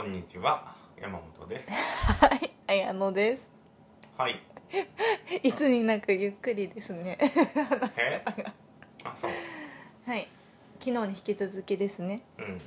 [0.00, 3.50] こんにちは山本ですはい、綾野です。
[4.16, 4.40] はい
[5.46, 7.18] いつになくゆっくりですね。
[7.68, 8.52] 話しえ方が。
[9.04, 9.30] あそう
[10.06, 10.26] はい。
[10.78, 12.22] 昨日に引き続きですね。
[12.38, 12.58] うん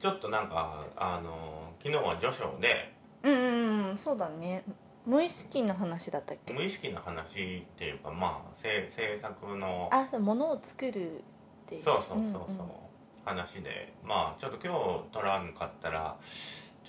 [0.00, 2.94] ちょっとなんかあの昨日は序章で
[3.24, 4.64] うんうんうん、そうだね。
[5.04, 6.54] 無意識の話だったっけ？
[6.54, 11.22] 無意識な話っていうかまあ制制作のあ、そう、物を作るっ
[11.66, 11.82] ていう。
[11.82, 12.90] そうそうそうそう、んん
[13.22, 14.74] 話でまあちょっと今
[15.04, 16.16] 日撮らんかったら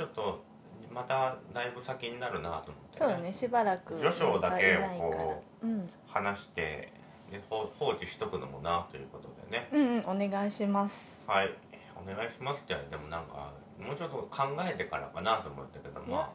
[0.02, 0.44] ちょっと
[0.92, 3.94] まただいぶ先になるなと思って、そうだね、しばらく。
[3.96, 5.44] 序章だけをこ。
[5.62, 5.90] うん。
[6.08, 6.92] 話して
[7.30, 11.30] で放放置しとくのもなということでねうんうん、お願いします。
[11.30, 11.50] はい
[11.96, 16.30] お願いしますって言われてもなんかもうちょっと考えてからかなと思ったけどまあ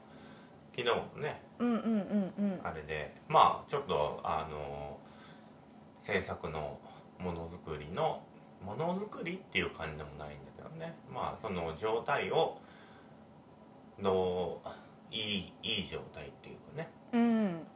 [0.74, 2.60] 昨日ねうんうんうんうん。
[2.62, 4.96] あれでまあちょっとあの
[6.04, 6.78] 制作の
[7.18, 8.22] ものづくりの
[8.64, 12.58] ものづくりっていう感じでもないんだけどねまあその状態を
[14.00, 16.88] どういいいい状態っていうかね。
[17.12, 17.66] うん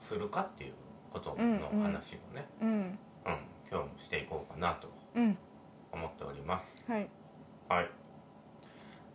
[0.00, 0.74] するかっていう
[1.12, 2.68] ことの話をね、うん。
[2.70, 2.98] うん。
[3.24, 3.38] 今
[3.70, 5.36] 日もしていこうかなとうん。
[5.92, 6.84] 思っております。
[6.86, 7.08] はい。
[7.68, 7.90] はい。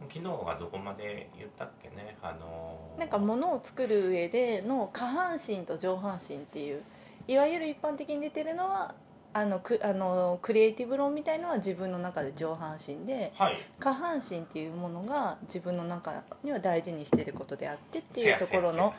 [0.10, 2.18] 昨日はどこまで言ったっけね？
[2.22, 6.84] あのーなんか物を作る上での下半身と上半身っていう
[7.28, 8.94] いわゆる一般的に出てるのは
[9.34, 13.58] あのくあのクリエイティブ論みたいのは自分の中で上半身ではい。
[13.80, 18.94] 下半身っていうものが自分の中には大事にしてることであってっていうところの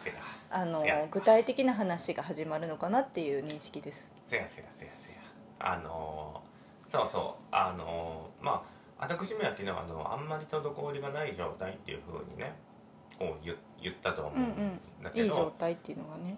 [0.50, 4.06] あの具体的な話が始まるのかなっていう認識です。
[4.26, 5.18] せやせやせやせや。
[5.60, 6.44] あのー
[6.90, 7.44] そうそう。
[7.50, 12.54] あのーまあ私めは昨日あのあんまり滞りがない状態っていうふうにね
[13.18, 16.36] こう言言ったと思うんだけど、いい状態っていうのがね。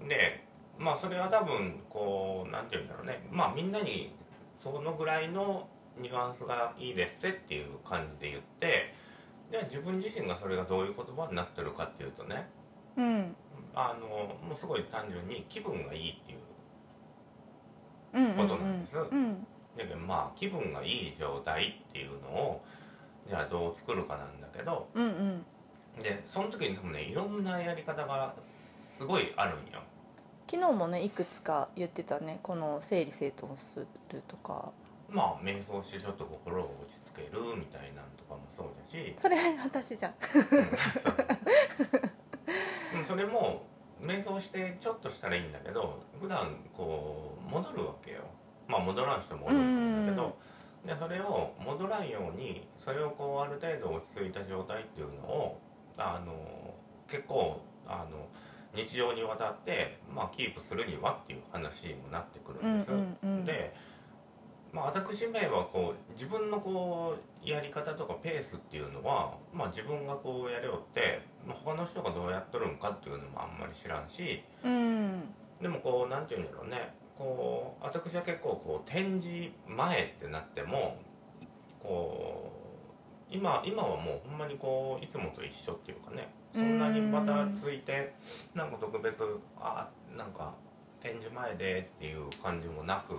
[0.00, 0.45] うん、で
[0.78, 3.26] まあそれは多分こうなんて言うんだろうね。
[3.30, 4.12] まあみんなに
[4.62, 5.68] そのぐらいの
[5.98, 8.94] ニュアンスがいいですっていう感じで言って
[9.50, 12.48] じゃあ自分自身がそれがどういう言葉になってるかっていうとね
[12.96, 13.36] うん。
[13.74, 16.38] あのもうすごい単純に気分がいいっていう
[18.34, 18.96] ことなんです。
[18.96, 19.46] うん。
[19.76, 22.64] だけどまあ気分がいい状態っていうのを
[23.28, 26.02] じゃあどう作るかなんだけどうんうん。
[26.02, 29.80] でその時にでもねいろんなやり方がすごいあるんよ
[30.48, 32.38] 昨日もねいくつか言ってたね。
[32.42, 34.70] この整理整頓するとか。
[35.08, 39.14] まあ瞑想してちょっと心を落ち着けるみたいなんとかもそうだし。
[39.16, 40.14] それ私じゃん。
[42.96, 43.62] うんそれも
[44.00, 48.22] 瞑想してちょっとしたらいいんだけど普段こう戻るわけよ。
[48.68, 50.36] まあ戻らん人もおると思うんだけど。
[50.86, 55.60] でそれを戻らんようにそれをこうある程度落ち着いた状態っていうのを
[55.98, 56.32] あの
[57.08, 58.28] 結構あの
[58.76, 63.44] 日常にわたって、まあ、キープするにはっていう話にもなってくるんです、うんうんうん。
[63.44, 63.74] で、
[64.72, 75.22] まあ、私めはこう自分のこうやり方とかペースっていうのは、まあ、自分がこうやれよって、まあ、他の人がどうやっとるんかっていうのもあんまり知らんしうん。
[75.62, 76.94] でもこうなんていうんだろうね。
[77.16, 80.98] こう私は結構こう展示前ってなっても
[81.82, 82.52] こ
[83.30, 88.14] う今今はもうほんまにこういつもと一緒っていうかねそんなにバタついて
[88.54, 89.14] なんか特別
[89.60, 89.86] あ
[90.16, 90.54] なんか
[91.02, 93.14] 展示前でっていう感じもなく、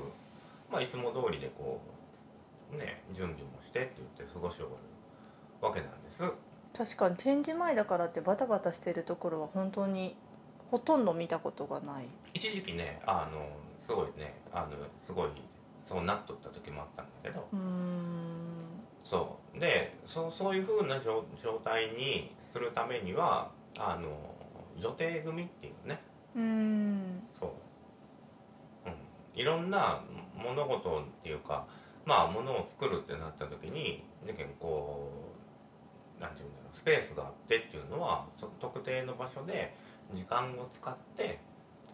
[0.72, 1.80] まあ、いつも通りでこ
[2.74, 4.72] うね準備もしてって言って過ごし終わ
[5.62, 6.96] るわけなんです。
[6.96, 10.16] 確かに展示前だからってバタバタしてるところは本当に
[10.72, 12.06] ほとんど見たことがない。
[12.34, 13.48] 一時期ねあの
[13.86, 14.70] すごいねあの
[15.06, 15.30] すごい
[15.86, 17.48] そうなっとった時もあったんだけど。
[17.54, 18.38] うーん。
[19.04, 19.60] そう。
[19.60, 24.10] でそそういう風な状状態にするためにはあの
[24.76, 26.00] 予定組っていうね。
[26.36, 27.24] うーん。
[27.32, 27.48] そ
[28.86, 30.02] う、うん、いろんな
[30.36, 31.68] 物事っていうか
[32.04, 35.12] まあ物を作るってなった時にだけどこ
[36.18, 39.76] うなんていうんだろうスペースがあってっていうのはそ特定の場所で
[40.14, 41.40] 時間を使って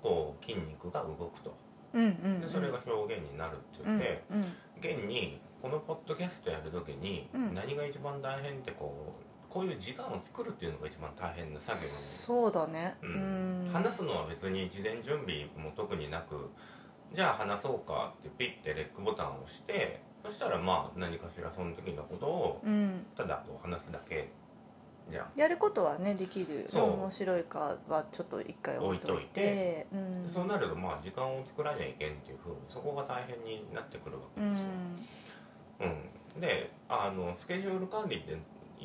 [0.02, 1.54] こう筋肉が動くと。
[1.94, 4.42] うんうんでそれが表現になるって言って、うん。
[4.80, 7.54] 現にこのポッドキャストやる時にうん。
[7.54, 12.96] 何が一番大変ってこうこういう時間を作るっていうのが一番大変な作業そうだね。
[13.04, 13.64] ううん。
[13.66, 16.50] ん話すのは別に事前準備も特になく
[17.14, 23.06] じゃあ話そうかってピッてレックボタンを押してそしたらまあ何かしらその時のことをうん。
[23.16, 24.28] ただこう話すだけ。
[25.12, 26.68] じゃんやることはねできる。
[26.74, 29.28] 面白いかはちょっと一回置いといて。
[29.28, 29.88] て。
[29.94, 30.32] うん。
[30.32, 35.94] そうなるとまあ時間を作らにゃいけんっていうふうにそこが大変になってくるわけうですよ、ん。
[36.36, 38.36] うん、であのスケジュール管理って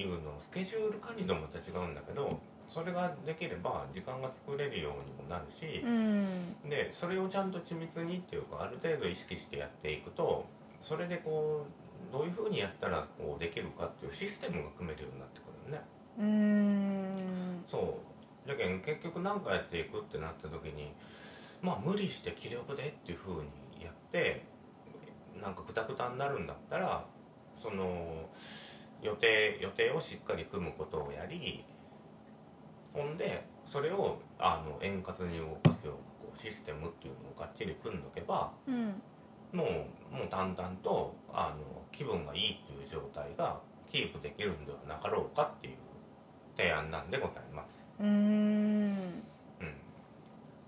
[0.02, 6.68] いうのスケジュール管理ともまた違うんだけどそれができれば時間が作れるようにもなるしう、ん。
[6.68, 10.46] でそれをちゃんと緻密にっていうかある程度意識してやっていくと
[10.82, 11.66] それでこ
[12.10, 15.84] うどういうふうにやったらこうできるかっていうシステムが組めるようになってくるよね。
[16.18, 17.64] うん。
[17.66, 17.98] そ
[18.46, 18.48] う。
[18.48, 20.92] だけど結局何かやっていくってなった時に
[21.60, 23.40] まあ無理して気力でっていう風に
[23.84, 24.44] やって
[25.40, 27.04] なんかクタクタになるんだったら
[27.60, 28.28] その
[29.02, 31.64] 予定予定をしっかり組むことをやり
[32.92, 39.00] ほんでそれをあの円滑に動かすようなこうシステムっていうのをがっちり組んどけばうん。
[39.52, 43.58] もうもう淡々とあの気分がいいっていう状態が
[43.90, 45.74] キープできるんではなかろうかっていう
[46.56, 47.82] 提案なんでございます。
[47.98, 48.08] うーん。
[48.08, 48.10] う
[48.92, 48.94] ん、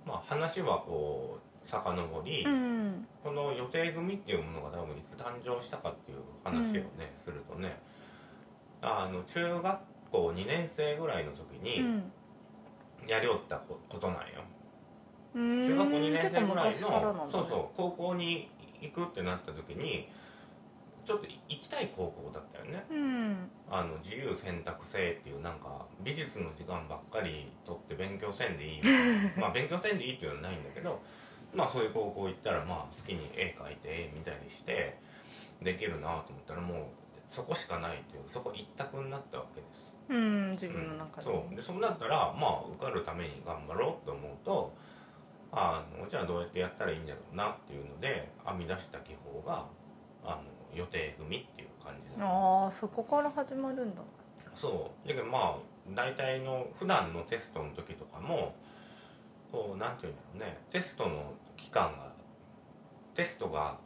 [0.06, 3.06] まあ話はこう遡り、うん。
[3.22, 7.78] この予定組っていうものが多分いつ誕生したかっていう話をね、するとね
[8.82, 9.78] あの中学
[10.10, 12.12] 校2年生ぐらいの時うにん。
[13.06, 14.24] やりおったこことなんよ。
[15.34, 16.88] うーん中学校2年生ぐらいのね、そ
[17.40, 18.48] うそう高校に
[18.80, 20.08] 行くってなった時に
[21.04, 22.84] ちょっと行きたい高校だったよね。
[22.90, 23.50] うん。
[23.70, 28.80] あの自由選択制っていうなんか美術の時間ばっかり取って勉強せんでいい
[29.38, 31.00] まあ勉強せんでいいっていうのはないんだけど
[31.54, 34.96] まあそういう高校行ったらまあ好きに絵描いて絵みたいにして
[35.62, 36.84] できるなと思ったらもう
[37.30, 39.98] そこしかないっていうそこ一択になったわけです。
[40.08, 41.54] うん自分の中で、そう。
[41.54, 44.72] でそうなったらまあ受かるために頑張ろうと思うと
[45.52, 49.64] あのじゃあどうやってやったらいいんだろうなっていうので編み出した技法が
[50.24, 50.42] あの
[50.76, 54.02] 予定組っていう感じだああそこから始まるんだ。
[54.54, 55.08] そう。
[55.08, 55.56] だけどまあ
[55.94, 58.54] 大体の普段のテストの時とかも
[59.52, 60.58] こうなんていうんだろうね。
[60.70, 62.10] テストの期間が
[63.14, 63.76] テストが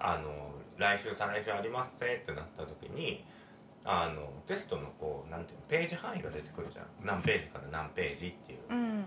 [0.00, 3.22] あの来週再来週ありますぜってなった時に
[3.84, 6.86] あのテストのこうなんていうのページ範囲が出てくるじゃん。
[7.04, 8.58] 何ページから何ページっていう。
[8.70, 9.04] うん。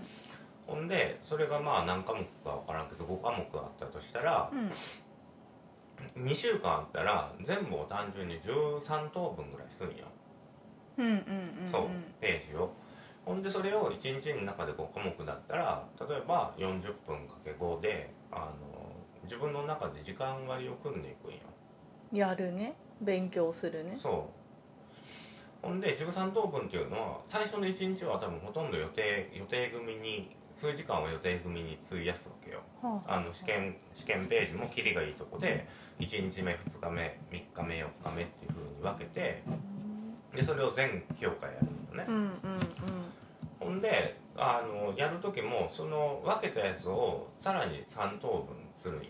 [0.65, 6.23] ほんでそれがまあ何科目か分からんけど5科目あったとしたらうん。
[6.23, 10.05] 2週間あったら全部を単純に13等分ぐらいするんよ。
[10.97, 11.13] うんうんう
[11.67, 11.87] んそう
[12.21, 12.71] ページを。
[13.25, 18.82] ほんでそれを1日の中で5科目だったら例えば40分かけ5であの
[19.23, 21.39] 自分の中で時間割を組んでいくんよ。
[22.11, 22.75] やるね。
[23.01, 23.97] 勉強するね。
[24.01, 24.29] そ
[25.63, 25.67] う。
[25.67, 32.59] ほんで13等分っていうのは最初の1日は多分ほとんど予定予定組に数時間を予定組に費やすわけよ。
[32.81, 33.15] はあ。
[33.15, 35.65] あの試験試験ページもキリがいいとこで
[35.99, 39.43] 1日目2日目3日目4日目っていう風に分けて
[40.35, 42.05] でそれを全教科やるんよね。
[42.07, 42.31] うんうん
[43.59, 49.09] ほんであのやる時もその分けたやつをさらに3等分するんよ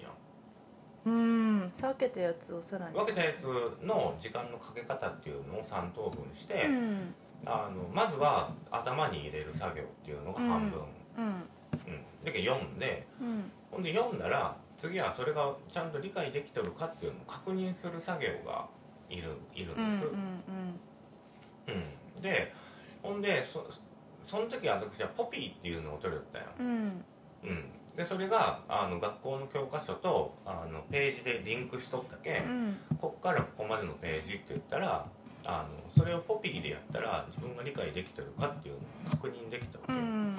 [1.06, 2.96] うんうん避けたやつをさらに。
[2.96, 3.44] 分けたやつ
[3.86, 7.16] の時間のかけ方っていうのを3等分して、うん。
[7.46, 10.80] あのまずは頭に入れる作業っていうのが半分、
[11.18, 11.44] うんうん。
[12.24, 13.52] だけど読んでうん。
[13.72, 18.66] ほんで読んだら次はそれがちゃんと理解できてるかっていうのを確認する作業が
[19.10, 20.06] いるいるんうんうんで
[22.16, 22.22] す、うん。
[22.22, 22.54] で
[23.02, 23.66] ほんでそ
[24.26, 27.06] その時私はポピーっていうのを取りよったよ、うんうん。
[27.44, 27.66] うん、
[27.96, 32.40] でそれがあの学校の教科書とあのページでリンクしとったけ。
[32.40, 32.78] ん、うん。
[32.98, 35.06] こっからここまでのページって言ったら
[35.46, 38.82] あのそれをポピーでやったら自分が理解できてるかっていうのを
[39.12, 40.38] 確認できたわけ、うん。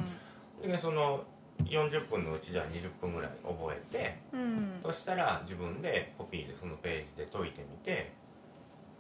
[0.63, 1.23] でその
[1.65, 4.73] 40分のうちじゃあ20分ぐらい覚えてうん。
[4.83, 8.13] そしたら自分でポピーでそのページで解いてみて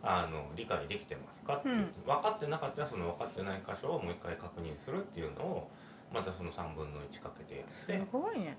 [0.01, 1.87] あの理解できてますかっていう、うん。
[2.07, 5.71] 分かってなかったらその分かってない箇所をもう一回確認するっていうのを
[6.15, 8.01] またその3分の1かけてやすって。
[8.13, 8.57] ごいね。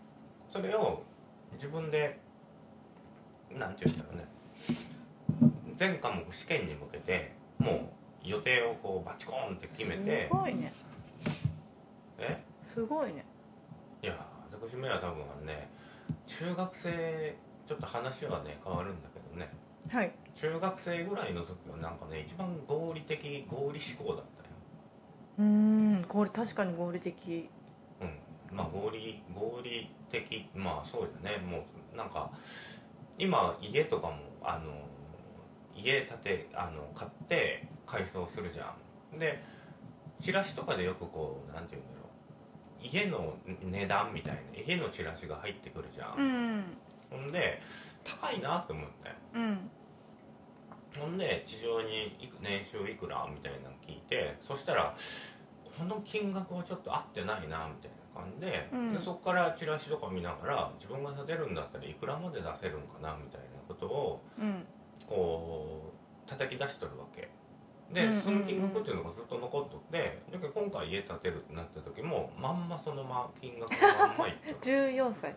[0.49, 1.01] それを
[1.53, 2.19] 自分で
[3.57, 4.25] なんて言うんだろうね。
[5.75, 10.27] 全科目試験に向けてもう予定をこうバチコーンって決めて。
[10.27, 10.73] すごいね。
[12.19, 12.43] え？
[12.61, 13.25] すごいね。
[14.03, 15.69] いや私めは多分ね
[16.25, 17.35] 中学生
[17.65, 19.49] ちょっと話はね変わるんだけどね。
[19.89, 20.11] はい。
[20.35, 24.49] 中学生ぐらいの時はなんかね一番合理的合理思考だったよ。
[25.39, 27.49] うんこれ確かに合理的。
[28.01, 28.55] うん。
[28.55, 30.47] まあ合理合理的。
[30.55, 31.37] まあそうだね。
[31.37, 32.29] もうなんか
[33.17, 34.73] 今家とかもあの
[35.75, 38.73] 家建てあの買って改装するじゃ
[39.15, 39.19] ん。
[39.19, 39.43] で
[40.21, 42.05] チラシとかでよくこうなんて言うんだろう。
[42.81, 46.63] 家の値段みたいな家のチラシが入ってくるじゃん、うん
[47.09, 47.59] ほんで
[48.03, 49.69] 高いなって思ってうん。
[50.99, 54.95] ほんで地上にいく年収いくらみたいなの聞いてそしたら
[55.77, 58.93] この金額はちょっと合ってないなみたいな感じで,、うん。
[58.93, 64.65] でそこからチラシとか見ながら自分が建てるんだったらいくらまで出せるんかなみたいなことをうん。
[65.07, 65.91] こ
[66.25, 67.29] う叩き出しとるわけ。
[67.93, 75.35] で、その金額っていうのがずっと残っとってだけど今回家建てるってなった時もまんまそのま金額がまんまいっとる14歳。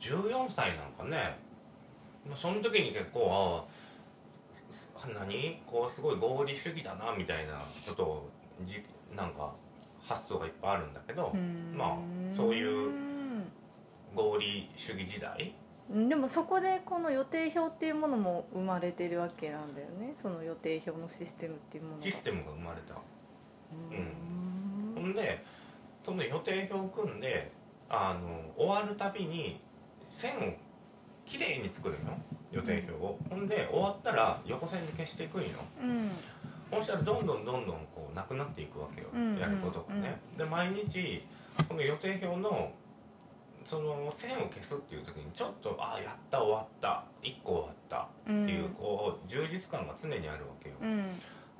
[0.00, 1.36] 14歳なんかね。
[2.26, 3.66] まあその時に結構
[4.96, 5.60] ああ何？
[5.66, 8.30] こうすごい合理主義だなみたいなことを
[8.64, 8.82] じ
[9.16, 9.52] なんか
[10.06, 11.74] 発想がいっぱいあるんだけど、うん。
[11.76, 11.96] まあ
[12.36, 12.90] そういう
[14.14, 15.54] 合理主義時代？
[15.90, 20.12] でもそこでこの予定表っていうものも生まれてるわけなんだよね。
[20.14, 22.02] その予定表のシステムっていうものが。
[22.02, 22.94] システムが生まれた。
[23.90, 25.02] うん。
[25.02, 25.44] ほんで
[26.04, 27.50] その予定表を組んで
[27.88, 29.60] あの終わるたびに
[30.10, 30.52] 線を
[31.24, 32.16] きれいに作るの
[32.52, 35.48] 予定表を、ほんで終わったら横線で消していくんよ。
[35.82, 36.10] うん
[36.72, 41.24] そしたらどんどんどんどんこうなくなっていくわけよ、うんやることがね、で毎日
[41.68, 42.72] この予定表の
[43.64, 51.04] その線を消すっていう時にちょっとああやった終わった1個終わったうんっていうこう充実感が常にあるわけよ、うん。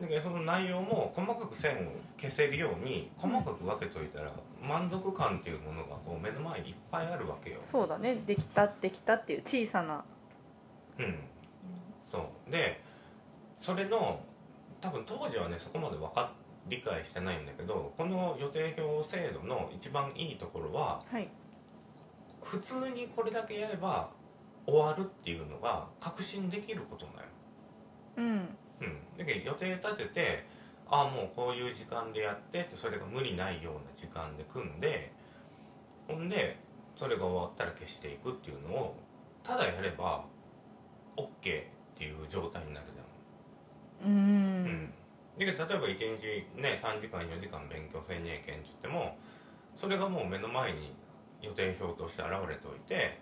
[0.00, 4.30] だけどその内容も細かく線を消せるように細かく分けといたら
[4.62, 7.56] 満足感っていうものがこう目の前にいっぱいあるわけよ。
[7.60, 8.14] そうだね。
[8.14, 10.04] できたできたっていう小さな。
[10.98, 11.18] うん。
[12.10, 12.50] そう。
[12.50, 12.80] で
[13.58, 14.20] それの
[14.80, 21.28] 多分当時はねそこまで分かっ理解してないんだけどこの予定表制度の一番いいところははい。
[22.42, 24.08] 普通にこれだけやれば
[24.66, 27.22] 終わるっていうのが確信できることなんよ。
[28.16, 28.86] うん。
[28.86, 30.44] うん、だけど予定立てて
[30.88, 35.12] ああもうこういう時間でやってってそれが無理ないような時間で組んで
[36.06, 36.58] ほんで
[36.96, 38.96] それが終わったら消していくっていうのを
[39.42, 40.24] ただやれば
[41.16, 41.28] OK っ
[41.96, 43.05] ていう状態になるじゃん、
[44.04, 44.64] ううん。
[44.64, 44.92] ん、
[45.38, 49.16] だけど例えば1日ね3時間4時間勉強せんにゃいけんって言っても
[49.74, 50.94] それがもう目の前に
[51.40, 53.18] 予定表として現れておいて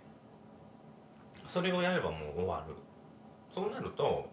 [1.47, 2.75] それをやればもう終わる。
[3.55, 4.29] そうなると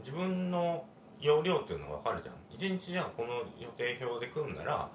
[0.00, 0.84] 自分の
[1.18, 2.72] 容量っていうのが分かるじゃん。
[2.74, 4.88] 1日じゃあこの予定表で組んだら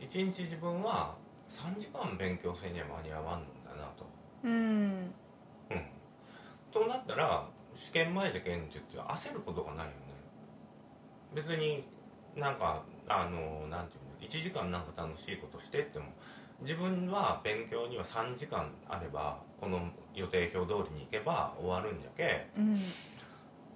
[0.00, 1.14] 1日自分は
[1.48, 4.06] 3時間勉強せんには間に合わんのだなと。
[4.44, 5.12] うん。
[5.70, 5.82] うん。
[6.72, 9.96] そうなったら試験前でけんって言って焦ることがないよね
[11.34, 11.84] 別に
[12.36, 16.06] なんかあのなんていうの1時間なんか楽しいことしてっても
[16.60, 22.78] 自分は勉強には3時間あればこの予定表通りに行けば終わるんじゃけうん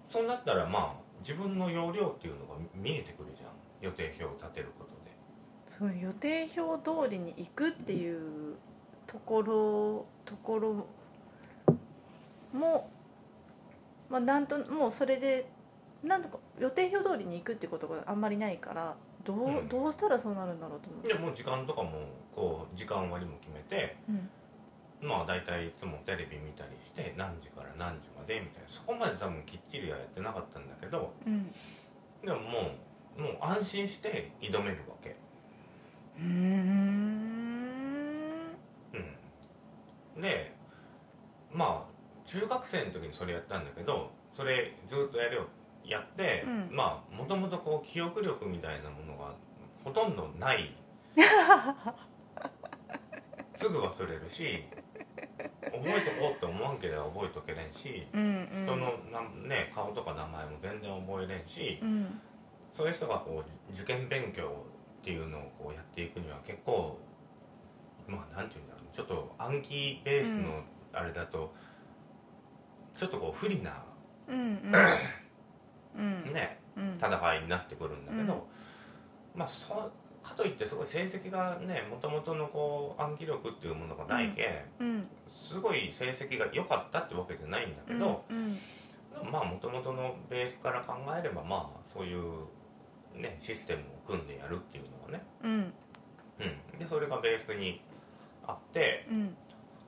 [0.08, 3.50] そうなったらまあ自分の要領っていうのが見えてくるじゃん。
[3.80, 5.12] 予定表を立てることで。
[5.66, 8.56] そう予定表通りに行くっていう
[9.06, 10.86] ところところ
[12.52, 12.88] も
[14.08, 15.46] まあなんともうそれで
[16.04, 18.94] なんとか予定表通りに行くってことがあんまりないから
[19.24, 19.68] どう,、うん。
[19.68, 21.12] どうしたらそうなるんだろうと思って。
[21.12, 21.90] でもう時間とかも
[22.34, 24.30] こう時間割も決めてうん。
[25.08, 31.52] まあ大体いつもテレビ見たりして何時から何時までみたいなそこまで多分きっちりはやってなかったんだけどうん。
[32.22, 32.58] でもも
[33.18, 35.16] うもう安心して挑めるわけ。
[36.18, 36.30] うーん。
[40.16, 40.22] うん。
[40.22, 40.52] で
[41.52, 41.94] まあ
[42.26, 45.46] 中学生の時にそれやったんだけどそれずっとやるよ
[45.84, 46.68] やって、うん。
[46.70, 49.34] まあもともとこう記憶力みたいなものが
[49.82, 50.74] ほとんどない。
[53.56, 54.64] すぐ忘れるし
[55.62, 58.66] 覚えとこうって思わんければ覚えとけれんし、うんうん。
[58.66, 62.20] そのな、ね、顔とか名前も全然覚えれんし、うん。
[62.72, 64.66] そういう人がこう受験勉強
[65.00, 66.98] っていうのをこうやっていくには結構
[68.08, 70.62] まあなんていうんだろうちょっと暗記ベースの
[70.92, 71.52] あれだと、
[72.96, 73.82] ちょっとこう不利な
[74.28, 74.36] うん
[75.96, 78.46] うんうんねうん戦いになってくるんだけど、
[79.44, 85.06] まあそかといってすごい成績がねもともとのこう暗記力っていうものがないけ、うん。
[85.30, 92.46] すごい成績が良かったってわけじゃないんだけど、うんでもまあもともとのベースから考えればまあそういう
[93.14, 95.52] ねシステムを組んでやるっていうのがね、うん。
[95.52, 97.82] うん、でそれがベースに
[98.46, 99.36] あってうん。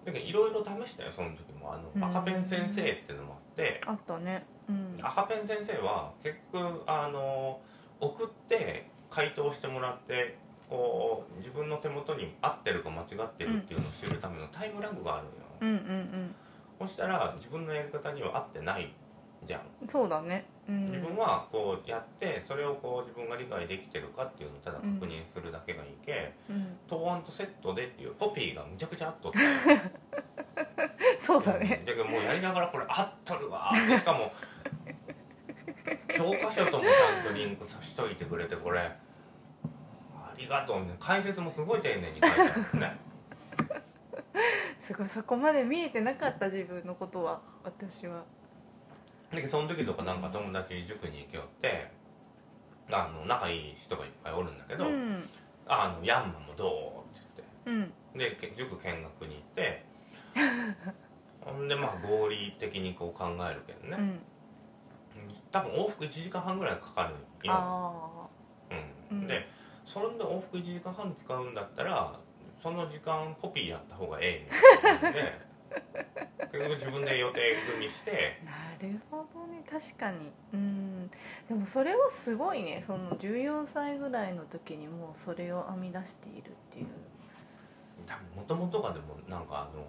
[0.05, 1.73] だけどいろいろ試したよその時も。
[1.73, 2.01] あうん。
[2.01, 4.45] の赤ペン先生っていうのもあって、あったね。
[4.69, 4.99] うん。
[5.03, 7.59] 赤ペン先生は結局あの
[7.99, 10.37] 送って回答してもらって
[10.69, 16.35] こう自分の手元に合ってるか間違ってるっていうのを知るためのタイムラグがあるのよ、うんうん
[16.79, 18.93] そしたら自分のやり方には合ってない
[19.47, 19.61] じゃん。
[19.81, 20.45] うんそうだね。
[20.69, 20.85] うん。
[20.85, 26.77] 自分はこうやってそれをこう自分が理解できてるかっていうのをただ確認するだけがいいけ、うん。
[26.87, 29.39] 答案とセットでっていうコピーがむちゃくちゃあっとって
[31.19, 31.83] そうだね。
[31.87, 33.73] だけどもうやりながらこれ合っとるわ。
[33.75, 34.31] しかも
[36.09, 38.81] 教科書ともちゃんとリンクさしといてくれてこれ。
[38.81, 40.97] ありがとうね。
[40.99, 42.97] 解説もすごい丁寧に書いてあるんですね。
[44.79, 45.07] すごい。
[45.07, 48.25] そこまで見えてなかった自分のことは私は。
[49.31, 51.91] だけどその時とかなんか友達塾に行きよって
[52.91, 55.29] あの仲いい人がいっぱいおるんだけど「うん。
[55.67, 57.95] あのヤンマもどう?」って言って。
[58.15, 58.19] うん。
[58.19, 59.85] でけ塾見学に行って。
[61.41, 64.21] ほんでまあ合理的にこう考えるけどね、うん
[65.57, 67.15] 多分往復1時間半ぐらいかかる
[67.47, 68.29] よ、あ
[69.11, 69.19] うん。
[69.19, 69.27] うん。
[69.27, 69.49] で
[69.87, 72.13] それで往復1時間半使うんだったら
[72.63, 75.47] その時間コピーやった方がええみたいなで
[76.53, 78.41] 結局自分で予定組みして。
[78.45, 80.31] なるほどね確かに。
[80.53, 81.11] うん。
[81.49, 86.87] でもそれはすごいねその14歳ぐらいの時にもうそれを編み出しているっていう。
[88.37, 89.83] もともとがでもなんかあの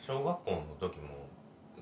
[0.00, 1.26] 小学校の時も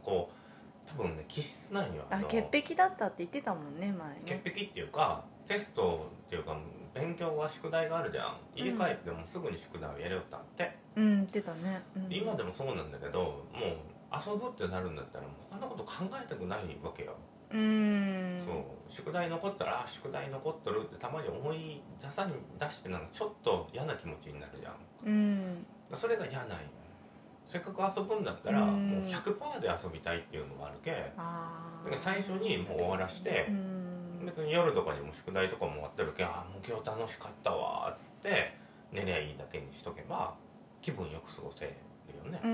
[0.02, 0.45] こう
[0.86, 2.28] 多分ね気質なんよあの。
[2.28, 4.22] 潔癖だったって言ってたもんね前ね。
[4.24, 6.56] 潔癖っていうかテストっていうか
[6.94, 8.36] 勉強は宿題があるじゃん。
[8.54, 17.14] 家帰ってもすぐに宿題をやれよったんって、うん言ってたね、うん、今でもそうなんだけどもう遊ぶってなるんだったらもう他のこと考えたくないわけよ、
[17.52, 18.42] うん。
[18.44, 18.64] そう。
[18.88, 24.74] 宿題残ったらあ宿題残っとるってたまに思い出さに出してなんかちょっと嫌な気持ちになるじゃん。
[25.06, 25.66] うん。
[25.92, 26.56] それが嫌なんよ
[27.48, 28.90] せっかく遊ぶんだったらうん。
[28.90, 31.10] もう100%で遊びたいっていうのがあるけだか
[31.90, 34.26] ら最初にもう終わらしてうん。
[34.26, 38.54] 別に夜とかにも宿題とかも終わってるけああもう今日楽しかったわーっつって
[38.92, 40.34] 寝りゃいいだけにしとけば
[40.82, 41.72] 気分よく過ごせる
[42.24, 42.46] よね、う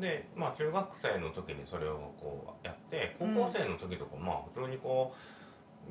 [0.00, 5.18] でまあ中学生の時にそれをこうやって高校生の時とかまあ普通にこう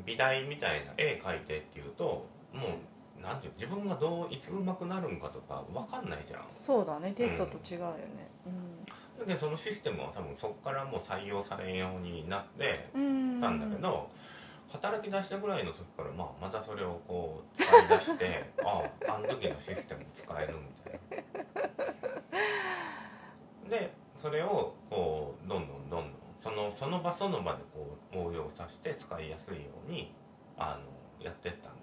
[0.05, 2.71] 美大みたいな絵描いてっていうともう
[3.23, 6.43] なんていう自分がどういつ上手くなるんかとか分かんないじゃん。
[6.49, 8.29] そうだねテストと違うよね。
[9.25, 13.39] でそのシステムは多分そこからもう採用されんようになってうん。
[13.39, 14.09] たんだけど、
[14.69, 21.23] 働き出したぐらいの時から、まあ、またそれをこう使い出して あああの時のシステム使えるみたい
[23.63, 23.69] な。
[23.69, 26.11] でそれをこうどんどんどんどん
[26.41, 30.11] そのその場その場でこう応用させて使いやすいように
[30.57, 30.77] あ
[31.19, 31.82] のやってったんで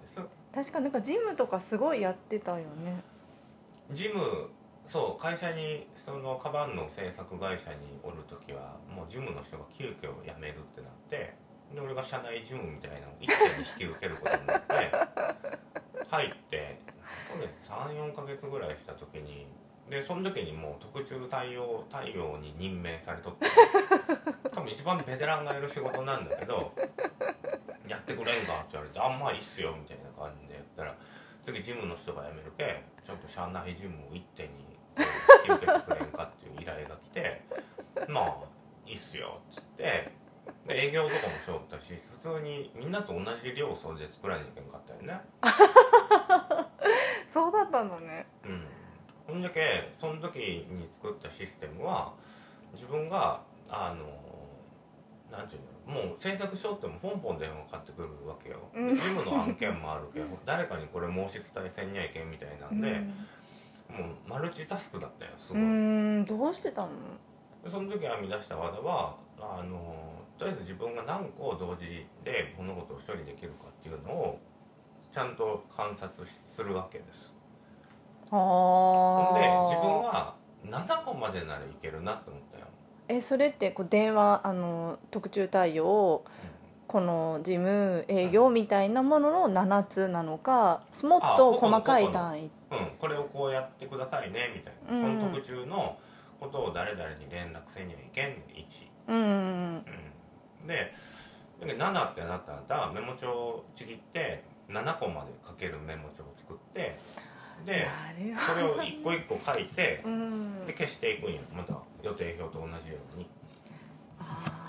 [0.53, 3.01] 確かになんかジムとかすごいやってたよね。
[3.91, 4.49] ジム
[4.87, 5.21] そう。
[5.21, 11.35] 会社にそのカバンの製作会社におる時はもうジムの人が急遽辞めるってなって
[11.73, 14.73] で俺が社内ジムみたいなのを一手に引き受けることになって
[16.09, 16.79] 入って
[17.29, 19.47] 去年34ヶ月ぐらいした時に
[19.89, 23.47] でその時にもう特注対応対応に任命されとって
[24.53, 26.73] 多分一番ベテランがやる仕事なんだけど
[27.91, 30.95] 「やってくれんか?」って言われて「あんまあいいっすよ」みたいな感じでやったら
[31.43, 34.77] 次ジムの人が辞めるけちょっと社内ジムを一手に
[35.43, 37.41] 受けてくれんかっていう依頼が来て
[38.07, 38.35] 「まあ
[38.85, 40.21] いいっすよ」っつって。
[40.65, 45.19] で営業とかもしよったし普通にみんなと同じ量それで作らなきゃいけんかったよね。
[47.29, 48.27] そうだったんだね。
[48.43, 48.67] うん。
[49.27, 52.13] ほんだけその時に作ったシステムは
[52.73, 54.05] 自分があの
[55.31, 58.57] なんていうのもう制作しようってもポンポン電話かかってくるわけよ。
[58.73, 58.95] うん。
[58.95, 62.99] ジムの案件もあるけど誰かにこれ申し伝えせんにゃいけんみたいなんで、
[63.89, 66.89] もうマルチタスクだったよすごい、うんどうしてたの？
[67.63, 69.95] でその時編み出した技はあの
[70.37, 74.39] とりあえず自分が何個同時で物事を処理できるかっていうのを
[75.13, 77.37] ちゃんと観察しするわけです。
[78.31, 82.65] あほんであ自分は7個までならいけるなって思ったよ、
[83.11, 86.23] えそれってこう電話あの特注対応
[86.87, 92.51] この事務営業みたいなものの7つなのかもっと細かい単位。
[92.71, 95.19] うん、これをこうやってくださいねみたいな、うん。
[95.19, 95.97] この特注の
[96.39, 98.33] ことを誰々に連絡せにはいけん1、
[99.09, 99.85] うんうん
[100.61, 100.93] うん、で
[101.59, 106.95] だけど7ってなったらメモ帳をちぎって7個まで書けるメモ帳を作って
[107.65, 107.87] で
[108.37, 110.65] それを一個一個書いてうん。
[110.65, 111.41] で消していくんよ。
[111.55, 113.27] また予定表と同じように。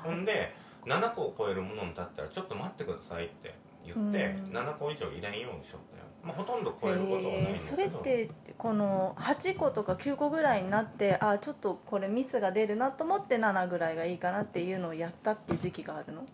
[0.04, 0.48] ほんで
[0.84, 4.56] 7個を超えるものにだったらちょっと待ってくださいって言ってうん。
[4.56, 16.24] 7個以上入れんようにしよったよ、まあ、ほとんど超えることはないんだけど、えーそれってこの8個とか9個ぐらいになってあちょっとこれミスが出るなと思って7ぐらいがいいかなっていうのをやったっていう時期があるの？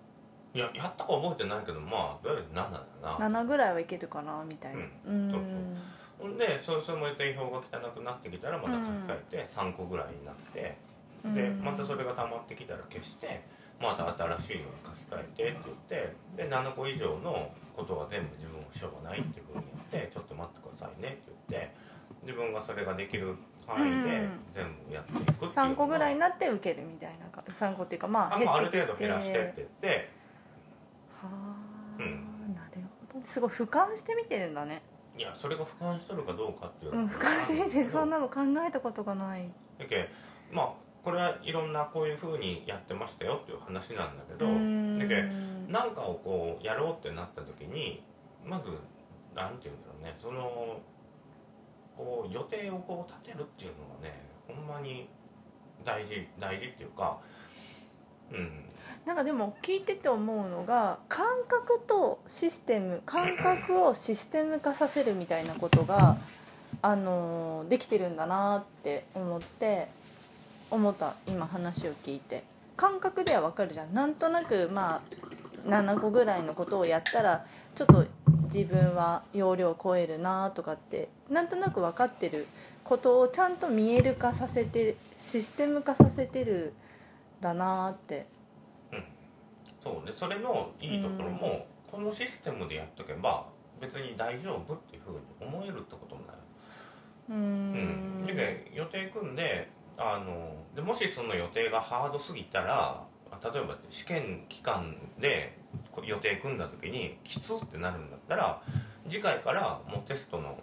[0.55, 3.42] いややったか覚えてないけどまあとりあえず7だな。
[3.42, 4.81] 7ぐらいはいけるかなみたいな。
[5.07, 5.31] うん。
[5.31, 5.77] そうほん
[6.19, 10.77] でそその予定表が汚くなってきたらまた書き換えて3個ぐらいになって、
[11.25, 11.65] でうん。
[11.65, 13.43] またそれが溜まってきたら消して
[13.81, 15.61] また新しいのに書き換えてって
[16.37, 21.75] 言ってで7個以上のことは全部自分はしょうがないっていうふうにやってちょっと待ってくださいねって言って
[22.23, 24.31] 自分がそれができる範囲でうん。
[24.55, 29.55] 全部やっていくっていうのが3個ぐらいになって受けるみたいなか3個っていうかまああ,、る程度減らしてって。
[29.57, 30.11] 言って。
[31.23, 33.25] はあ、うんなるほど。
[33.25, 34.83] すごい俯瞰して見てるんだね
[35.19, 39.49] いやそれが俯瞰しとるかどうかっていううんは俯瞰してそんななの考えたことがない。
[39.79, 40.09] だけ
[40.53, 44.99] まあこれはいろんなこういうふうにやってましたよっていう話なんだけどうん。
[44.99, 45.25] だけ
[45.69, 48.03] 何かをこうやろうってなった時に
[48.45, 48.71] まず
[49.35, 50.81] なんて言うんだろうねその
[51.97, 55.09] こう予定をこう立てるっていうのがねほんまに
[55.85, 57.19] 大事大事っていうか
[58.31, 58.65] うん
[59.09, 66.18] なんかでも聞いてて思うのが感覚とシステム感覚をシステム化させるみたいなことが、
[66.83, 69.88] あのーできてるんだなって思って
[70.71, 72.44] 思った今話を聞いて。
[72.77, 73.94] 感覚ではわかるじゃん。
[73.94, 75.01] なんとなくまあ
[75.66, 78.05] 7個ぐらいのことをやったらちょっと
[78.44, 82.47] 自分は容量を超えるなとかってなんとなく分かってる
[82.85, 86.75] ことをちゃんと見える化させてシステム化させてる
[87.40, 88.27] んだなって
[89.88, 90.12] そうね。
[90.14, 93.46] それのいいところも、このシステムでやっとけば
[93.81, 96.37] 別に大丈夫っていうふうに思えるってこともない
[97.31, 98.24] うん。
[98.24, 98.27] ん。
[98.27, 103.03] で予定組んであのでもしその予定がハードすぎたら
[103.42, 105.57] 例えば試験期間で
[105.90, 108.62] こ予定組んだ時にきつってなるんだったら
[109.09, 110.59] 次回からもうテストの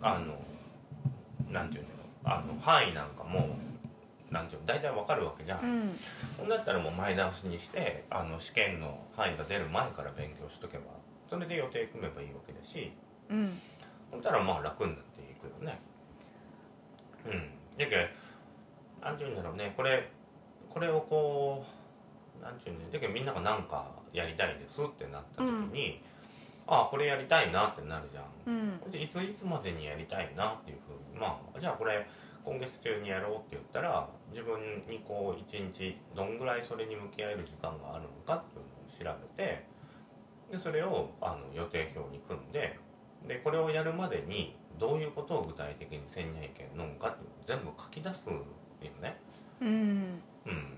[0.00, 0.34] あの
[1.50, 3.56] なんていうんだろうあの範囲なんかも
[4.30, 5.98] なんていうの大体わかるわけじゃん、うん。
[6.38, 10.84] ほんだったらもう前倒しにしてあの試験の範囲が出る前から勉強しとけば
[11.28, 12.92] それで予定組めばいいわけだし。
[13.30, 13.58] うん。
[14.10, 15.80] ほんだらまあ楽になっていくよね。
[17.26, 17.50] うん。
[17.78, 17.96] だけど
[19.04, 19.72] なんていうんだろうね。
[19.76, 20.08] これ
[20.68, 21.64] これをこ
[22.40, 26.02] うなんていうんだだけどみんなが何かやりたいですってなった時に、
[26.66, 28.54] ああこれやりたいなってなるじゃん。
[28.54, 28.90] うん。
[28.90, 32.06] でいついつまでにやりたいなっていうふうにまあじゃあこれ
[32.44, 39.64] 今月中にやろうって言ったら自分にこう一日どんぐらいそれに向き合える時間があるのかっていうのを調べて
[40.52, 42.78] でそれをあの予定表に組んで
[43.26, 48.42] でこれをやるまでにどういうことを具体的に戦略意見のむかって全部書き出すよ
[49.00, 49.16] ね。
[49.60, 49.68] うん。
[50.46, 50.76] うん、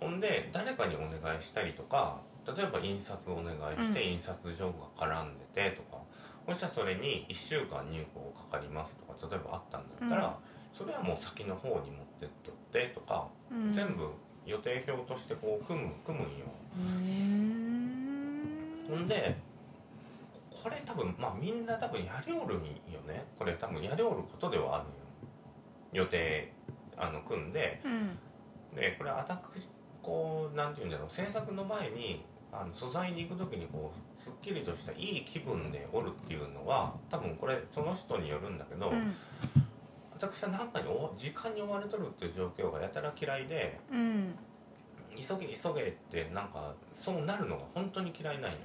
[0.00, 4.12] ほんで誰かにお願いしたりとか例えば印刷お願いしてうん。
[4.14, 6.02] 印刷所が絡んでてとか、
[6.48, 10.38] そしたらそれに1週間入稿かかりますとか例えばあったんだったら、
[10.76, 11.80] それはもう先の方に持っ
[12.20, 13.72] てっとってとか、うん。
[13.72, 14.08] 全部
[14.46, 16.46] 予定表としてこう組む組むんよ。
[16.76, 18.02] うん
[18.88, 19.36] ほんで
[20.50, 23.24] これ多分まあみんな多分やりおるんよね。
[23.38, 24.92] これ多分やりおることではあるんよ。
[25.92, 26.52] 予定
[26.96, 27.80] あの組んで。
[27.84, 28.18] うん。
[28.74, 29.68] でこれ私
[30.02, 31.10] こうなんていうんだろう。
[31.10, 39.14] 制作の前にあの素材に行く時にこうすっきりとしたいい気分でおるっていうのは多分これその人によるんだけど、うん
[40.30, 44.34] 私は何かにお時間に追われとるっていう状況がやたら嫌いでうん。
[45.16, 48.58] 急げ急げってなんかそうなるのが本当に嫌いなんよ。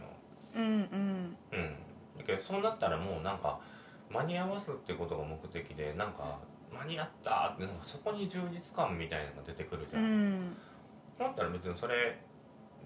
[0.55, 1.37] うんうん。
[1.51, 1.75] うん、
[2.17, 3.59] だけどそうなったらもうなんか
[4.09, 6.39] 間に合わすってことが目的でなんか
[6.71, 10.39] 間に合ったってなんかそこに充実感みたいなのが出てくるじうゃん。
[10.39, 10.57] ん。
[11.19, 12.19] だったら別にそれ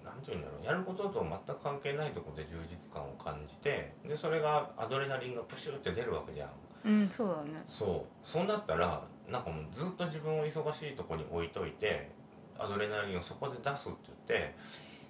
[0.04, 0.64] なんて言うんだろう。
[0.64, 6.48] やることと全く関係ないところで充実感を感じてでそれがアドレナリンがプシュって出るわけじゃん
[6.84, 7.62] うんそうだね。
[7.66, 8.28] そう。
[8.28, 12.10] そうなったらなんかもうずっと自分を忙しいところに置いといて
[12.58, 14.54] アドレナリンをそこで出すって言って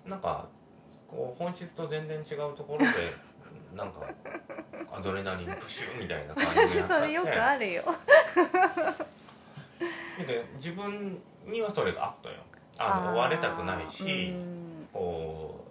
[0.07, 0.47] なんか
[1.07, 2.87] こう本質と全然違うところで
[3.77, 4.01] なんか
[4.93, 6.95] アドレナリンプシュみたいな感じでや私ったって。
[7.01, 7.85] それよくあるよ。
[10.27, 12.37] で自分にはそれがあったよ。
[12.79, 14.89] あの追われたくないし、うん。
[14.93, 15.65] こ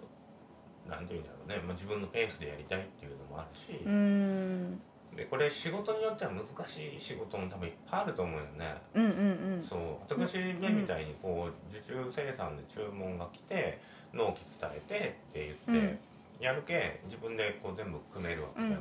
[0.86, 4.80] うなんていうんだろうね、まあ、自分のペースでやりたいっていうのもあるし、うん
[5.16, 9.80] でこれ仕事によっては難しい仕事も多分いっぱいあると思うよね、うんうんそう。
[10.08, 13.78] 私ねみたいにこう受注生産で注文が来て
[14.12, 15.98] 納期伝えてって言って、
[16.40, 18.78] やるけ自分でこう全部組めるわけじゃん、うん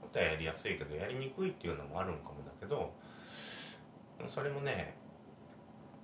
[0.00, 2.92] 本当はやりやすいけどやりにくいっていうのもあるんかもだけど
[4.28, 4.94] それもね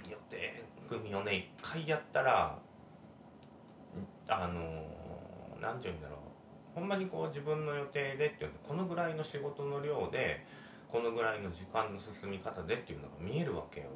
[0.09, 2.59] 予定組みをね一回やったら
[4.27, 4.61] あの
[5.61, 6.20] なんて言うんだろう
[6.75, 10.45] ほんまにこう自分の予定でっていうのこのぐらいの仕事の量で
[10.89, 13.87] このぐらいの時間の進み方でっていうのが見えるわけよ。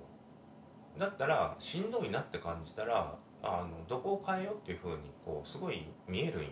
[0.98, 6.48] だったらしんどいなって感じたらあのどこを変えようっていうふうにこうすごい見えるんよ。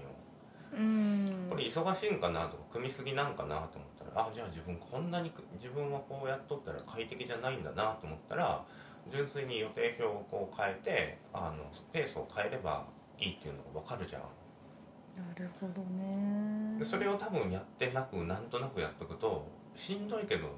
[0.76, 1.46] うん。
[1.50, 8.64] これ忙しいんかなとか組みすぎなんかなと思ったらあじゃあ自分こんなにく自分はこうやっとったら快適じゃないんだなと思ったら
[9.10, 12.86] 純粋に予定表をこう変えてあのペースを変えれば
[13.18, 14.22] いいっていうのが分かるじゃん
[15.16, 16.78] なるほどね。
[16.78, 19.46] でそれを多分やってなくなんとなくやっとくと
[19.76, 20.48] しんどいけど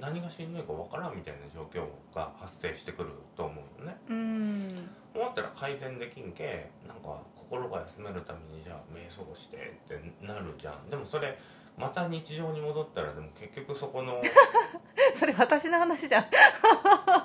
[0.00, 3.96] 何がしんどいか分からんみたいな状況が発生してくると思うよね。
[4.08, 4.88] うん。
[5.14, 10.90] 思ったら改善できんけなんか心が休めるためにじゃあ瞑想してってなるじゃん。
[10.90, 11.38] でもそれ
[11.76, 14.20] また日常に戻ったらでも結局そこの
[15.14, 16.24] それ私の話じゃん。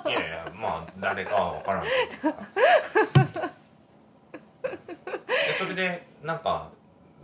[0.08, 1.88] いやいやまあ誰かは分からんけ
[2.28, 2.34] ど
[5.58, 6.70] それでなんか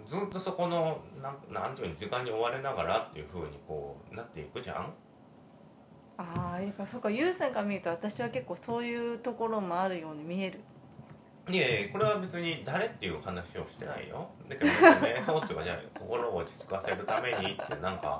[0.06, 4.92] ずっとそこのなんなんていうの時間に追われながらっていうふうにこうなっていくじゃん？
[6.18, 10.60] ああやっぱそうか優先から見ると私は結構そういうところもあるように見える。
[11.48, 14.28] いやいやこれは別に誰っていう話をしてないよ。
[14.48, 18.18] だけど瞑想っていうかじゃあ心を落ち着かせるためにってなんか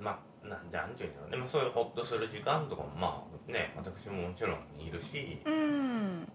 [0.00, 0.12] ま
[0.44, 5.40] あなんでなんていうんだろうね、まあ、そういうホッとする時間とかもまあね私ももちろんいるし。
[5.44, 6.28] うん。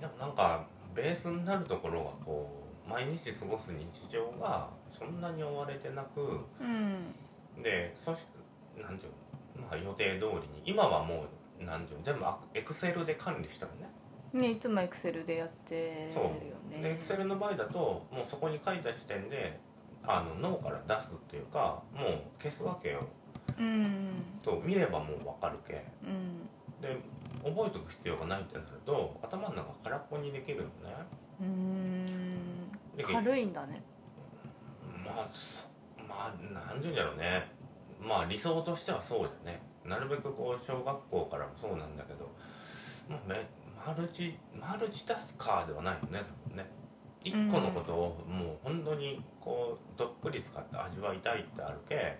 [0.00, 2.50] でもなんかベースになるところがこ
[2.86, 6.20] う毎日過ごす日常がそんなに追われてなく
[6.60, 7.14] うん。
[7.62, 8.26] でそし
[8.76, 11.26] なんていうのまあ予定通りに今はも
[11.60, 12.24] うなんていうの全部
[12.54, 13.88] エクセルで管理してるね。
[14.32, 16.70] ねいつもエクセルでやってるよそう。
[16.70, 19.58] でエねクセルの場合だともうそこに書いた時点で
[20.06, 23.06] あの脳から出すっていうかもう消すわけよ。
[23.58, 24.10] うん。
[24.42, 25.84] と見ればもう分かるけ。
[26.04, 26.48] うん。
[26.80, 26.96] で
[27.44, 30.68] 覚えておく必要がないってなると頭の中空っぽにできるよね。
[31.40, 32.96] うん。
[32.96, 33.82] で軽いんだね。
[35.04, 35.68] まあそ
[36.08, 37.50] まあなんて言うんだろうね。
[38.00, 39.60] まあ理想としてはそうだね。
[39.84, 42.30] なるべくこう小学校からもそうなんだけど、
[43.08, 43.46] まあ、め
[43.86, 46.66] マルチマルチタスカーではないよね多分ね。
[47.24, 52.18] 一個のことをもう本当にこうどっぷり使って味わいたいってあるけ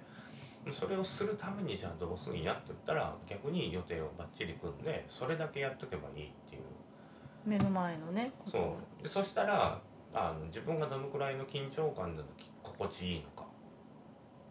[0.72, 6.62] それをするためにじゃあどうするんやって言ったら逆に予定をバッチリ組んでそれだけやっとけばいいっていう。
[7.44, 9.02] 目の前のねそう。
[9.02, 9.80] でそしたら
[10.12, 12.22] あの自分がどのくらいの緊張感で
[12.62, 13.46] 心地いいのか。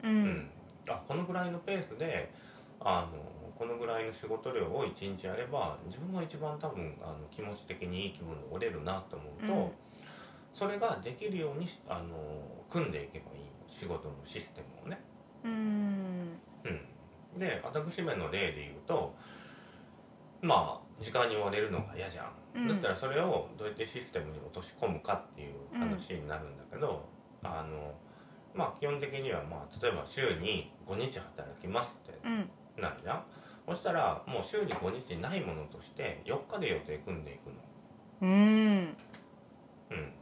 [0.04, 0.26] ううん。
[0.26, 0.50] ん、
[0.90, 2.32] あこのぐらいのペースで
[2.80, 3.18] あの
[3.58, 9.72] このぐらいの仕事量を1日やれば自分が一番多分あの気持ち的にいい気分で折れるなと思うと、うん。
[10.54, 12.16] それができるようにしあの
[12.70, 15.00] 組んでいけばいい仕事のシステムをね。
[15.48, 16.40] うん。
[17.34, 19.14] うん、で私めの例で言うと
[20.42, 22.68] まあ時間に追われるのが嫌じゃん、うん。
[22.68, 27.08] だったらそれをどうやってシステムに落とし込むかっていう話になるんだけど、
[27.44, 27.94] あの
[28.54, 32.50] まあ基本的にはまあ例えば週に5日働きますってうん。
[32.82, 33.24] なるじゃん。
[33.68, 37.54] そしたらもう週に5日ないものとして4日で予定組んでいくの。
[38.22, 38.96] うん。
[39.90, 40.14] うん。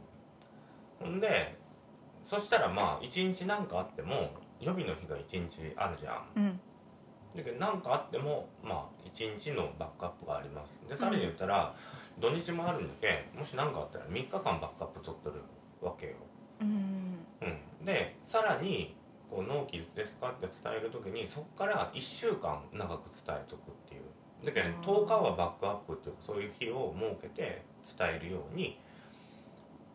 [0.98, 1.56] ほんで
[2.24, 6.24] そしたらまあ1日何かあっても予備の日が1日あるじゃん。
[6.36, 6.60] うん。
[7.36, 10.72] だけど何かあってもまあ1日のバックアップがあります。
[10.88, 11.74] でさらに言ったら、
[12.18, 15.42] 土日もあるんだけもし何かあったら3日間バックアップ取っとる
[15.82, 16.12] わけよ、
[16.62, 17.18] うん。
[17.42, 18.94] うん、でさらに
[19.28, 24.02] こう納期ですかって伝える時にそこから1週間長く伝えとくっていう。
[24.44, 24.68] だけど
[25.02, 27.62] 10日はバックアップっていうかそういう日を設けて
[27.98, 28.78] 伝えるように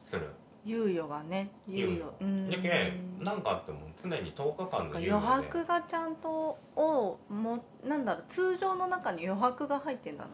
[0.05, 0.27] する
[0.65, 2.13] 猶予がね猶猶予。
[2.21, 2.49] うん。
[2.49, 5.27] だけ何かあっても常に10日間の猶予で。
[5.27, 10.31] 白がちゃんとをもなんだろう通常の中に余白が入ってんだね。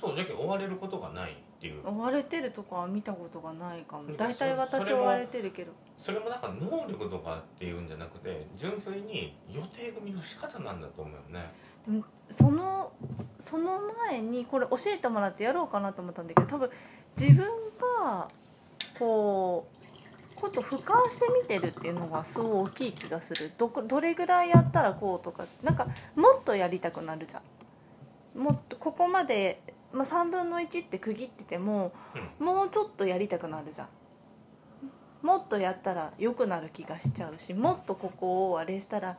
[0.00, 1.88] そうだけど追われることがないっていう。
[1.88, 4.04] 追われてるとかは見たことがないかも。
[4.04, 5.72] うん大体私追われてるけど。
[5.96, 11.52] それもなんか能力とかっていうんじゃなくて純粋に予定組みの仕方なんだと思うよね。
[12.30, 12.92] その
[13.38, 16.70] その前にこれ教えてもらってやろうかなと思ったんだけど多分
[17.18, 17.46] 自分
[18.02, 18.28] が
[18.98, 23.52] こうこと俯瞰して見てるっていうのがすごい大きい気がする。
[23.56, 27.42] どこどれぐらいやったらこうとかなんかもっとやりたくなるじゃ
[28.36, 28.38] ん。
[28.38, 29.60] もっとここまで、
[29.92, 31.92] まあ、3分の1って区切ってても、
[32.40, 33.88] もうちょっとやりたくなるじゃん。
[35.22, 39.16] もっとやったら良くなる気がしちゃうしもっとここをあれしたら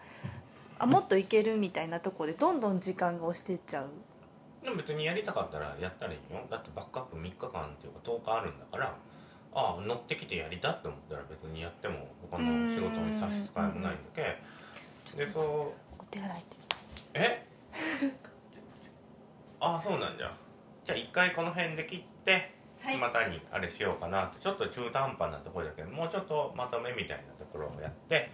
[0.78, 3.90] あもっといけるみたいなところでどんどん時間が押してっちゃう。
[4.62, 6.42] でも別にやりたかったらやったらいいよ。
[6.50, 8.94] だってバックアップ3日間っていうか10日あるんだから
[9.56, 14.38] ああ乗ってきてやりたって思ったら別にやっても他の仕事に差し支えもないんだけ
[15.18, 15.44] でそう。
[15.98, 17.48] お手洗い行ってきますえ？
[19.62, 20.32] ああそうなんじゃ。
[20.84, 22.98] じゃあ一回この辺で切ってはい。
[22.98, 24.40] またにあれしようかなって。
[24.40, 28.30] ちょっと中途半端なところだけどもうちょっとまとめみたいなところをやって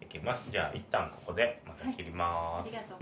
[0.00, 0.48] いきます。
[0.50, 2.96] じゃあ一旦ここでまた切ります、がと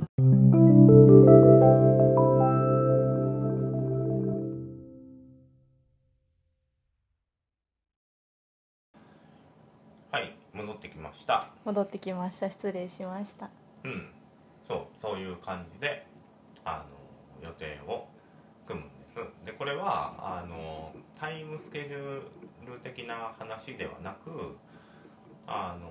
[11.65, 12.51] 戻ってきました。
[12.51, 13.51] 失礼しました。
[13.85, 14.09] うん。
[14.67, 16.07] そうそういう感じで
[16.65, 16.85] あ
[17.43, 18.07] の予定を
[18.67, 19.19] 組むんです。
[19.45, 24.57] でこれはあのタイムスケジュール的な話ではなく
[25.47, 25.91] あの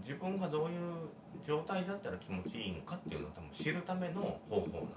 [0.00, 1.08] 自分がどういう
[1.44, 4.88] 状態だったら気持ちいいのかっていうのを多分知るための方法なんよ。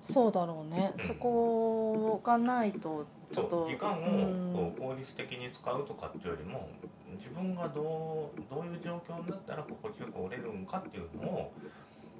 [0.00, 1.04] そうだろうね、うん。
[1.04, 3.50] そこがないとちょっと。
[3.50, 6.68] そう時間うんをこう効率的に使うとかっていうよりも
[7.16, 11.52] 自分がどうどういう状況になったら心地よく折れるんかっていうのを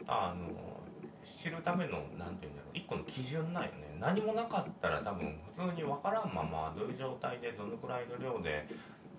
[0.06, 0.48] あの
[1.24, 3.96] 知るためのなんていうんだろう一個の基準なんよね。
[4.00, 8.66] 何もなかったら多分普通に分からんままどういう状態でどのくらいの量で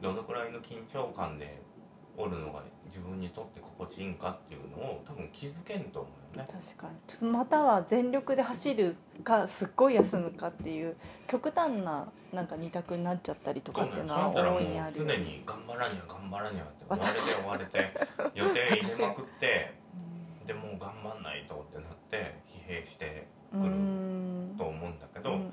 [0.01, 1.61] どのくらいの緊張感で
[2.17, 6.49] 折るのが自分にとって心地いいんかっていうのを多分気づけんと思うよね。
[6.51, 6.89] 確か
[7.23, 7.31] に。
[7.31, 10.95] または全力で走るかすっごい休むかっていう
[11.27, 17.93] 極端ななんか二択になっちゃったりとかっていうのは大いにある常に頑張らにゃ頑張らにゃって追われて私追われて
[18.35, 19.73] 予定入れまくって
[20.45, 22.35] でもう頑張んないとってなって
[22.67, 25.51] 疲弊してうくるんと思うんだけど、うんうん。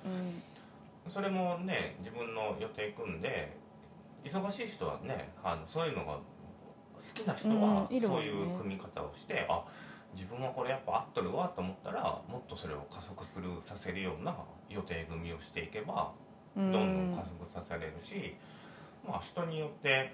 [1.09, 3.57] それもね自分の予定組んで
[4.25, 6.19] 忙しい人はねあのそういうのが
[7.07, 9.63] 好きな人はそういう組み方をして、あ
[10.15, 14.35] 自分はこれやっぱ合っとるわと思ったらもっとそれを加速するさせるような
[14.71, 16.13] 予定組みをしていけば
[16.57, 18.35] うどんどんん加速させれるし、
[19.07, 20.13] まあ人によって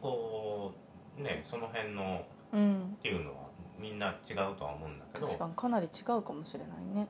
[0.00, 0.72] こ
[1.18, 2.96] うねその辺のうん。
[2.98, 7.08] っていうのはみんな違うとは思うんだけど確かにかなり違うかもしれないね。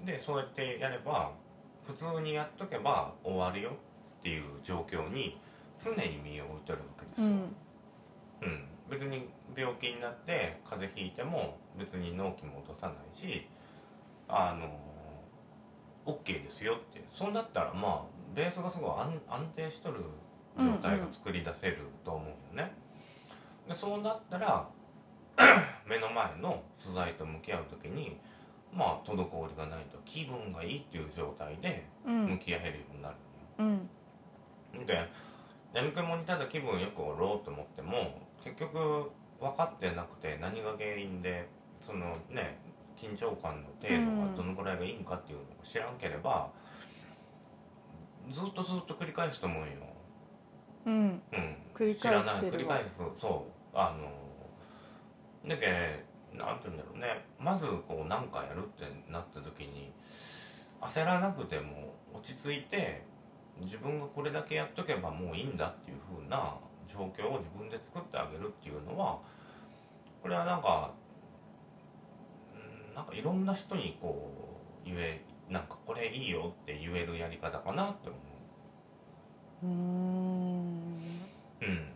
[0.00, 1.30] うん、でそうやってやれば
[1.86, 5.38] 普通にやっとけば終わるよっていう状況に
[5.82, 7.56] 常に身を置いてるわけですよ、うん
[8.42, 8.64] うん。
[8.88, 13.48] 別に病気になって風邪ひいても別に納期も落とさないし
[14.28, 14.68] あの
[16.04, 17.04] OK ですよって。
[17.14, 18.02] そうなったらまあ
[18.34, 20.00] ベースがすごい安安定しとる
[20.58, 22.72] 状態が作り出せると思うよね、
[23.68, 24.66] でそうなったら
[25.86, 28.18] 目の前の素材と向き合う時に
[28.72, 32.26] まあ滞りがないと気分がいいっていう状態でうん。
[32.26, 33.16] 向き合えるようになる
[33.58, 33.62] う
[34.82, 34.86] ん。
[34.86, 35.08] で
[35.74, 41.48] 眠気もにただ気分よくおろうと思っても結局分かってなくて何が原因で
[41.82, 42.58] そのね
[42.96, 46.48] 緊張感の程度がどのぐらいがいいんかっていうのを知らんければ、
[48.30, 49.66] ずっとずっと繰り返すと思うよ、
[50.86, 50.94] うん。
[51.32, 52.22] うん、繰り返してるわ。
[52.24, 52.50] 知らない。
[52.52, 52.88] 繰り返す。
[53.20, 53.76] そう。
[53.76, 54.08] あの
[55.46, 55.66] だけ
[56.34, 57.26] なんて言うんだろうね。
[57.38, 59.92] まずこう何かやるってなった時に
[60.80, 63.02] 焦らなくても落ち着いて
[63.60, 66.54] 自分がこれだけやっとけばもういいんだっていう風な
[66.86, 69.18] 状況を自分で作ってあげるっていうのは
[70.22, 70.92] これはなんか
[72.54, 78.16] うんなんかいろんな人にこう言えなんかこれいいよって言えるやり方かなって思
[79.62, 79.66] う。
[79.66, 80.76] うーん。
[81.62, 81.88] うん、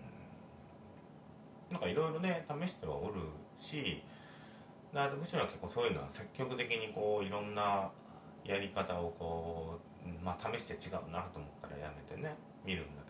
[1.71, 3.21] なんかいろいろね試してはおる
[3.61, 4.03] し
[4.93, 7.91] で私は結構そういうのは積極的にこういろんな
[8.45, 13.10] やり方をこう、まあ、試して違うなと思ったらやめてね見るんだけ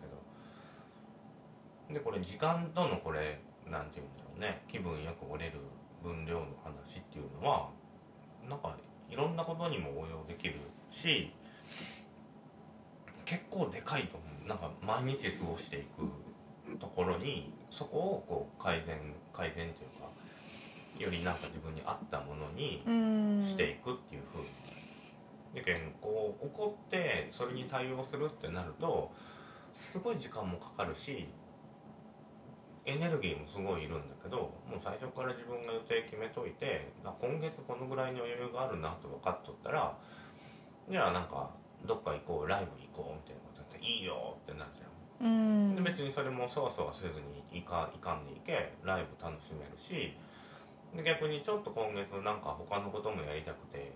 [1.93, 4.63] でこれ時間とのこれなんていうんだろうね。
[4.67, 5.59] 気分よく折れる
[6.03, 7.69] 分量の話っていうのは
[8.49, 8.75] なんか
[9.09, 10.55] いろんなことにも応用できる
[10.89, 11.31] し
[13.25, 14.47] 結構でかいと思う。
[14.47, 16.09] なんか毎日過ごしていく
[16.79, 18.97] ところにそこをこう改善
[19.31, 20.09] 改善というか
[20.97, 23.45] よりなんか自分に合ったものにうん。
[23.45, 24.47] していくっていうふうに
[25.55, 29.11] だけんこう怒ってそれに対応するってなると
[29.75, 31.27] すごい時間もかかるし
[32.85, 39.97] エネルギーもすごいいるんだけどもう最初から自分が予定決めといてあ今月このぐらいの余裕があるなと分かっとったら
[40.89, 41.51] じゃあなんか
[41.85, 44.91] どっか行こうライブ行こうみたいなことやっていいよってなるじゃん。
[45.25, 45.75] うん。
[45.75, 50.17] で別にそれもそわそわせずにいかいかんでいけライブ楽しめるし
[50.95, 53.93] で逆にちょっと今月なんか他のこともやりたくて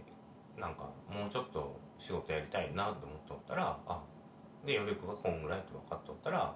[0.57, 3.99] なんかもうちょっと仕事やりたいなと思っとったらあ
[4.65, 6.55] で余力がこんぐらいって分かっとったら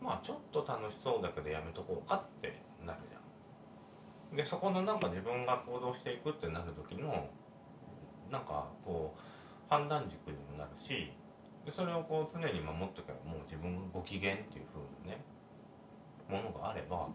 [0.00, 4.36] まあちょっと楽しそうだけどやめとこうかってなるじゃん。
[4.36, 7.28] でそこのなんか自分が行動していくってなる時の
[8.30, 9.20] なんかこう
[9.68, 11.12] 判断軸にもなるし
[11.64, 15.24] でそれをこう常に守っておけばもう自分がご機嫌っていう風なね
[16.28, 17.08] ものがあれば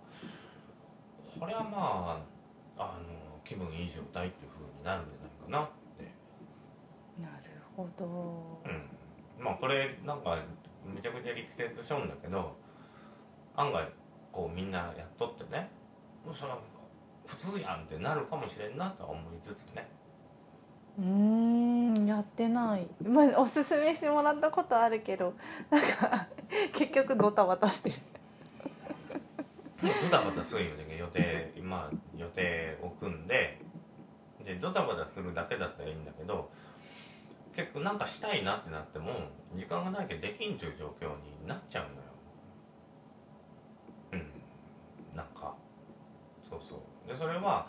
[1.39, 2.23] これはま
[2.77, 6.11] ああの気分いい状態っていう風になるんじゃないかなって。
[7.21, 8.61] なるほど。
[8.65, 9.43] うん。
[9.43, 10.37] まあこれなんか
[10.85, 12.55] めちゃくちゃ力説しちゃうんだけど
[13.61, 13.87] 案外
[14.31, 15.69] こうみんなやっとってね。
[16.25, 16.59] もうそれは
[17.25, 19.87] 普通やんってなるかもしれんなとは思いつつね。
[20.97, 25.33] うーんやってない、まあ、おすすめしてもらったことあるけど
[25.69, 26.27] なんか
[26.73, 27.95] 結局ドタバタしてる。
[29.81, 30.97] ドタバタするよね。
[30.97, 33.59] 予定今予定を組んで。
[34.49, 36.49] でドタバタするだけだったらいいんだけど
[37.55, 39.11] 結構なんかしたいなってなっても
[39.55, 41.95] 時間がないけどできんという状況になっちゃうのよ
[44.13, 44.25] うん
[45.15, 45.55] なんか
[46.49, 47.07] そうそう。
[47.07, 47.67] でそれは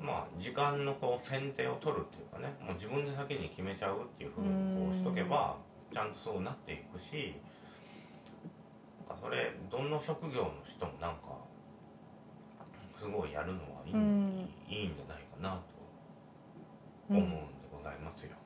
[0.00, 5.56] まあ時間のこう選定を取るっていうかねもう自分で先に決めちゃうっていうふうにこうしとけば
[5.92, 7.34] ちゃんとそうなっていくし
[9.08, 11.38] なんかそれどの職業の人もなんか
[12.98, 14.48] すごいやるのはいい,、うん。
[14.68, 15.62] いいんじゃないかなと
[17.10, 17.36] 思うんで
[17.70, 18.36] ございますよ。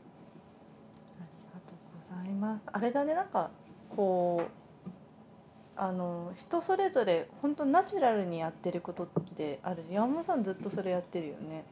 [1.20, 2.62] ありがとうございます。
[2.72, 3.50] あれだねなんか
[3.94, 4.42] こ
[5.76, 9.84] あの人それぞれ本当ナチュラルにやってることってある。
[9.90, 11.64] 山本さんずっとそれやってるよね。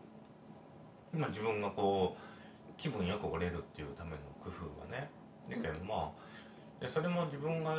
[1.12, 5.08] まあ自分がこう気分よく折れるっていうための工夫がね。
[5.48, 7.78] だけどまあでそれも自分が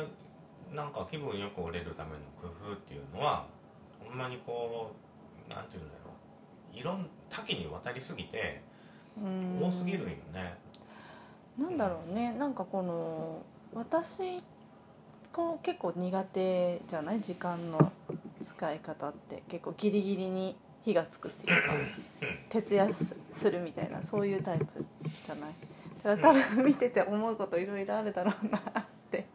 [0.74, 3.46] なんか気分よく折れるための工夫っていうのは
[4.00, 4.92] ほんまにこ
[5.48, 6.10] うなんて言うんだろ
[6.74, 6.76] う。
[6.76, 8.62] いろん多岐にわたりすぎて
[9.16, 9.60] うん。
[9.62, 10.56] 多すぎるんよね。
[11.56, 12.32] なんだろうね。
[12.32, 13.42] なんかこの
[13.74, 14.42] 私
[15.36, 17.20] こう結構苦手じゃない？
[17.20, 17.92] 時間の
[18.42, 19.42] 使い方って。
[19.48, 21.74] 結構ギリギリに火がつくっていうか。
[22.48, 24.02] 徹夜すするみたいな。
[24.02, 24.64] そういうタイプ
[25.22, 25.54] じゃない？
[26.02, 28.62] だから多分見てて思うこといろいろあるだろうなっ
[29.10, 29.26] て。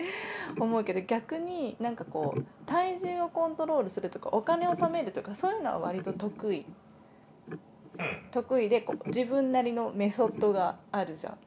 [0.58, 6.66] 思うけど逆になんかこう体重をコントロールするとかお金を貯めるとかそういうのは割と得意。
[8.00, 8.08] うん。
[8.32, 11.38] 得意でこう自分なりのメソッドがあるじゃん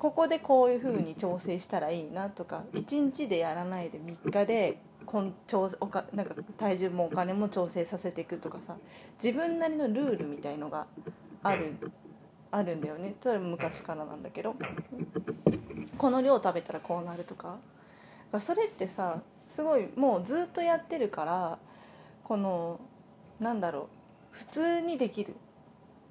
[0.00, 8.76] ここでこういう風に調整したらいいなとか1日でやらないで3日でこん調おかなんか体重もお金も調整させていくとかさ
[9.22, 10.86] 自分なりのルールみたいのが
[11.42, 11.76] ある
[12.50, 13.14] あるんだよね。
[13.20, 14.56] それも昔からなんだけど。
[15.98, 17.58] この量食べたらこうなるとか。
[18.38, 21.58] それってさすごいもうずっとやってるから
[22.24, 22.80] この
[23.38, 23.86] なんだろう。
[24.32, 25.34] 普通にできる。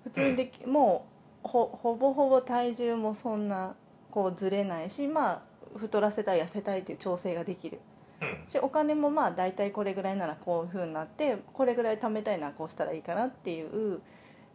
[0.04, 1.08] 普通にでき、も
[1.44, 3.76] うほほぼほぼ体重もそんな
[4.12, 5.42] こうずれないしまあ
[5.78, 7.80] 太らせたい痩せたいっていう調整ができる。
[8.22, 8.48] うん。
[8.48, 14.02] しお金もまあ大体これぐらいならこういうふうになってこれぐらい貯めたいならこうしたらいいかなっていう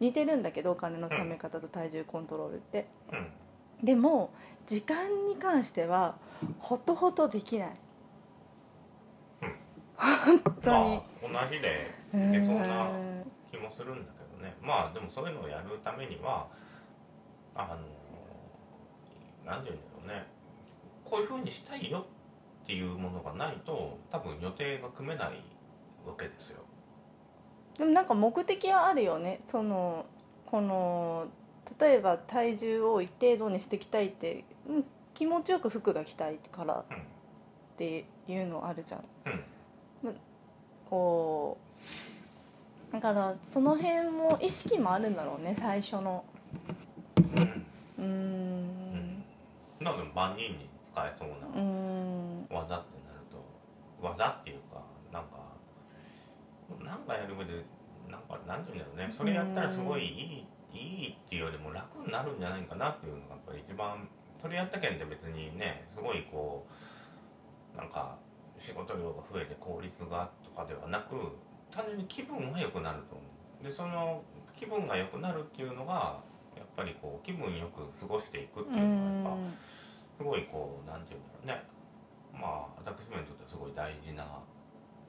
[0.00, 2.86] 似てるんだけどお金の貯め方と体重コントロールって。
[3.12, 3.26] うん。
[3.82, 4.30] でも
[4.66, 6.16] 時間に関しては
[6.58, 7.68] ほとほとできない。
[9.42, 9.54] うん。
[9.96, 11.00] 本当に、
[11.32, 12.90] まあ同じでういけそうな
[13.50, 14.54] 気もするんだけどね。
[14.62, 16.46] まあでもそういうのをやるためには
[17.54, 18.03] あの
[19.44, 20.26] 何て言うんだろうね。
[21.04, 22.06] こういうふうにしたいよ
[22.64, 25.28] っていうものがないと多分予定が組めない
[26.06, 26.62] わけですよ。
[27.78, 29.38] でもなんか目的はあるよね。
[29.42, 30.06] その
[30.46, 31.26] この
[31.80, 36.96] 例えば体重を一定度にしていきたいって、うん、気持ちよく服が着たいからっうん
[37.76, 39.04] ていうのあるじゃん。
[40.04, 40.16] うん。
[40.88, 41.58] こ
[42.90, 46.24] うだからその辺も意識もあるんだろうね最初の。
[47.98, 48.63] うん
[49.84, 52.46] なので万人に使えそうなん。
[52.48, 53.44] 技ってなると
[54.00, 54.82] 技っていうか
[55.12, 55.38] なんか
[56.82, 57.64] なんかやる上で
[58.10, 59.08] なんかなんていうんだろうね。
[59.12, 64.08] それやったらすごいいいいいっていうよりも楽になるんじゃないかなっていうのがやっぱり一番
[64.40, 66.66] それやったけんって別にねすごいこ
[67.74, 68.16] うなんか
[68.58, 71.14] 仕事量が増えて効率がとかではなく
[71.70, 73.22] 単純に気分は良くなると思
[73.60, 73.64] う。
[73.64, 74.22] でその
[74.58, 76.18] 気分が良くなるっていうのが
[76.56, 79.54] やっぱりこう気分よく過ごしていくってういうのがやっぱん
[80.16, 81.62] すごいこうなんていうんだろうね。
[82.32, 84.24] まあ私めにとってはすごい大事な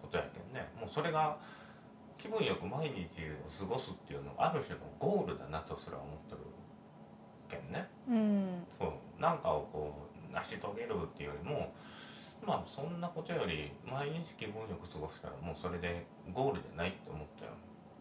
[0.02, 0.68] ことやけんね。
[0.80, 1.38] もうそれが
[2.18, 3.06] 気分よく毎日
[3.62, 6.40] を過ごすっていうのがある種のゴールだなとすら思ってる
[7.50, 7.88] けんね。
[8.08, 8.68] うん。
[8.72, 9.22] そう。
[9.22, 9.94] なんかをこ
[10.30, 11.74] う成し遂げるっていうよりも
[12.46, 17.52] まあそんなことより毎日気分よく過ごしたらもうそれでゴールじゃないって思ったよ。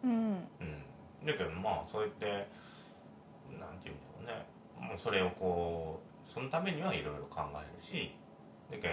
[0.05, 0.13] うん。
[0.61, 2.49] うん、だけどまあそうやって
[3.61, 4.41] なんていうんだろ
[4.81, 4.89] うね。
[4.89, 6.04] もうそれをこう
[6.35, 8.11] そのためにはいろいろ考えるし
[8.69, 8.91] だけん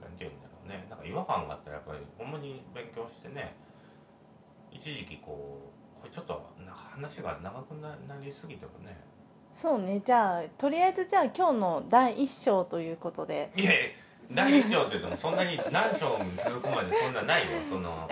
[0.00, 0.86] なんていうんだろうね。
[0.88, 3.56] なんか違和感があったらやっぱりほんまに勉強してね
[4.70, 8.96] 一時期こうこれちょっとな話が長くななりすぎてもね。
[9.52, 10.00] そうね。
[10.04, 13.50] じゃあとりあえずじゃあ今日の第一章ということで。
[13.56, 13.80] いやいや
[14.32, 17.48] 第一章って言ってもそんなに何章も続くまでそんなないよ。
[17.68, 18.08] その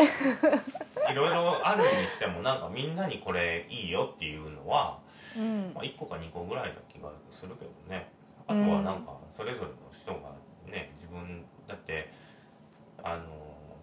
[1.10, 4.98] いろいろあるにしてもなんかみんなにこれいいよっていうのは
[5.36, 5.72] うん。
[5.74, 8.10] まあ、1個か2個ぐらいな気がするけどね
[8.46, 10.34] あとはなんかそれぞれの人が
[10.66, 12.12] ね自分だって
[13.02, 13.24] あの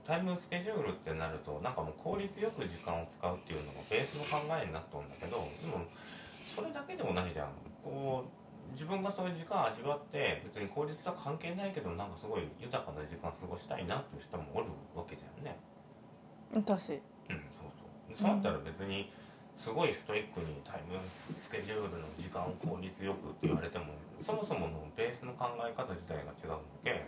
[0.05, 5.85] タイムスケジュールってなるとなんかもう効率よく時間を使うっていうのがベースの考えになっとんだけどでも
[6.55, 7.49] それだけでもないじゃん。
[7.83, 8.39] こう
[8.73, 15.57] 自分がそういう時間味わって別に効率とは関係ないけどなんかすごい豊かな時間過ごしたいなっていう人もおるわけじゃんね。
[16.53, 16.93] 私
[17.29, 18.15] うんそうそう。
[18.15, 19.11] そうなったら別に
[19.59, 20.97] すごいストイックにタイム
[21.37, 23.85] スケジュールの時間を効率よくって言われても
[24.25, 27.05] そもそものベースの考え方自体が違うんだけ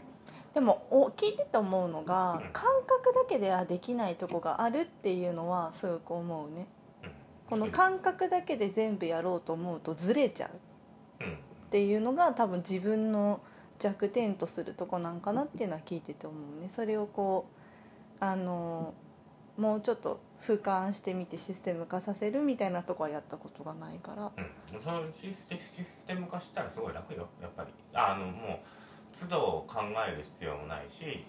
[0.54, 2.52] でもお聞いてて思うのがうん。
[2.52, 6.68] 感覚だけではできないとこがあるっていうのはすごく思うね。
[7.04, 7.10] うん。
[7.50, 10.52] この感覚だけで全部やろうと思うとずれちゃ
[11.20, 11.24] う。
[11.24, 11.34] うん。
[11.34, 11.36] っ
[11.70, 13.40] ていうのが多分自分の
[13.80, 16.68] 弱点とするとこなんかなっていうのは聞いてて思うね。
[16.68, 17.46] それをこ
[18.20, 18.94] うあの
[19.58, 24.32] もうちょっと俯瞰してみてシステム化させるみたいなとこはやったことがないから。
[24.36, 27.70] うん、そのシステシステム化したらすごい楽よやっぱり。
[27.94, 28.60] あのもう
[29.18, 31.26] 都度考える必要もないし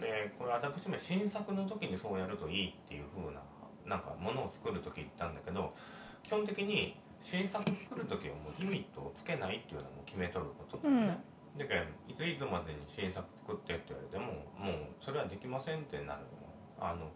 [0.00, 3.40] でこれ私も新作の時にそうやるといいっていう風な
[3.84, 5.74] なんかものを作る時言ったんだけど
[6.22, 11.18] 基本的に新作作る時はもうリミットをつけないっていうのはもう決めとることだよね、
[11.58, 16.48] だけどいついつまでに新作作ってって言われてももうそれはできませんってなるの
[16.80, 17.10] あの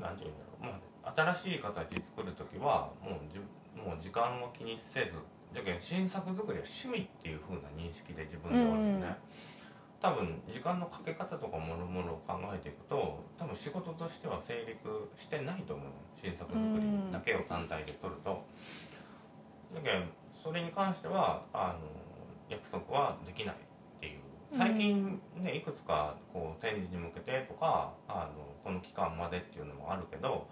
[0.00, 3.38] 何て言うんだろう、まあ、新しい形作る時はもうじ
[3.78, 5.12] もう時間を気にせず
[5.54, 9.16] だけど新作作りは趣味っていう風な認識で自分でおるよね、
[10.00, 14.74] 多分時間のかけ方とかもろもろ考えていくと多分仕事としては成立
[15.18, 15.86] してないと思う。
[16.22, 18.44] 新作作りだけを単体で取ると、
[19.74, 20.04] だけど
[20.42, 21.88] それに関してはあの
[22.48, 23.56] 約束はできない
[24.52, 30.48] 最近ねいくつかこう展示に向けてとかあのこの期間までっていうのもあるけど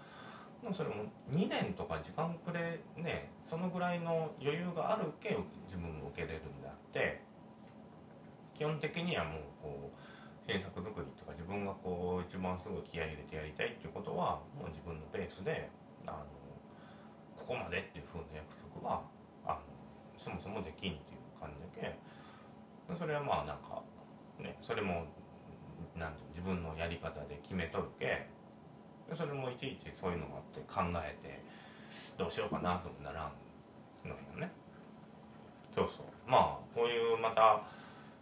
[0.61, 5.37] でもそれも2年とか時間くれねそのぐらいの余裕があるけ
[5.67, 7.21] 自分も受けれるんであって
[8.57, 15.69] 基本的にはもうこう新作作りとか自分がこう一番すぐ気合い入れてやりたいっていうことはもう自分のペースで
[16.07, 16.25] あの
[17.37, 19.03] ここまでっていうふうな約束は
[19.45, 19.61] あの
[20.17, 22.08] そもそもできんっていう感じだけ
[22.97, 23.81] それはまあなんか
[24.39, 25.05] ねそれも
[25.95, 28.27] なん自分のやり方で決めとるけ
[29.09, 31.43] でそれもいちいちそういうのがあって考えて
[32.17, 33.31] どうしようかなともならん
[34.07, 34.51] のよね。
[35.73, 36.05] そうそう。
[36.29, 36.41] まあ
[36.75, 37.61] こういうまた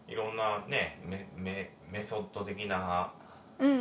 [0.07, 3.11] いろんなねメメメソッド的な
[3.59, 3.77] うんうん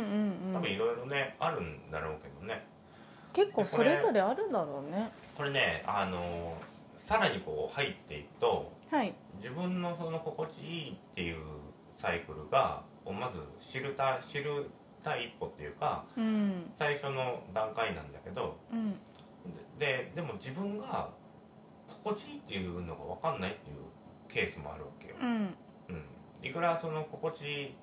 [0.47, 0.53] うん。
[0.53, 2.65] 多分いろいろねあるんだろうけどね。
[3.33, 5.11] 結構それぞれあるんだろうね。
[5.35, 6.57] これねあの
[6.97, 9.13] さらにこう入っていくとはい。
[9.41, 11.37] 自分のその心地いいっていう
[11.97, 14.69] サイクルがをまず知るた知る
[15.03, 16.71] 第一歩っていうかうん。
[16.77, 18.95] 最初の段階なんだけどうん。
[19.79, 21.09] ででも自分が
[21.87, 23.77] 心地いいっていうのが分かんないっていう
[24.27, 25.55] ケースもあるわけよ、うん。
[25.89, 26.05] うん、
[26.41, 27.75] いくらその心地いい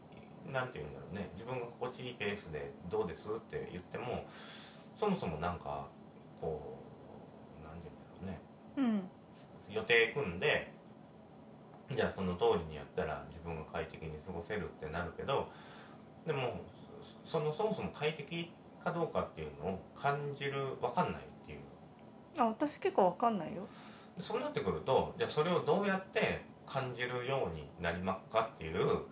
[0.53, 1.31] なんて言うんだろうね。
[1.35, 4.27] 自分が心地いいペースで「どうです?」って言っても
[4.95, 5.89] そもそもなんか
[6.41, 6.79] こ
[7.63, 7.89] うなんて
[8.21, 9.01] 言うんだろうね。
[9.71, 9.75] うん。
[9.75, 10.74] 予定組んで
[11.97, 15.49] じゃあその通りにやったら自分が快適に過ごせるってなるけど
[16.27, 16.61] でも
[17.25, 18.51] そのそもそも快適
[18.83, 21.59] かどうかっていうのを感じる分かんないっていう。
[22.39, 23.67] あ私結構わかんないよ。
[24.21, 29.03] そうなってくるとじゃあそれをどうやって感じるようになりますかっていう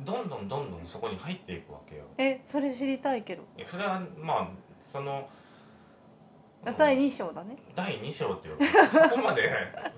[0.00, 2.04] どんどんどんどんそこに入っていくわけよ。
[2.18, 3.44] えそれ知りたいけど。
[3.64, 4.48] それはまあ
[4.86, 5.28] その
[6.64, 7.56] あ第2章だね。
[7.74, 9.42] 第2章っていうかそこまで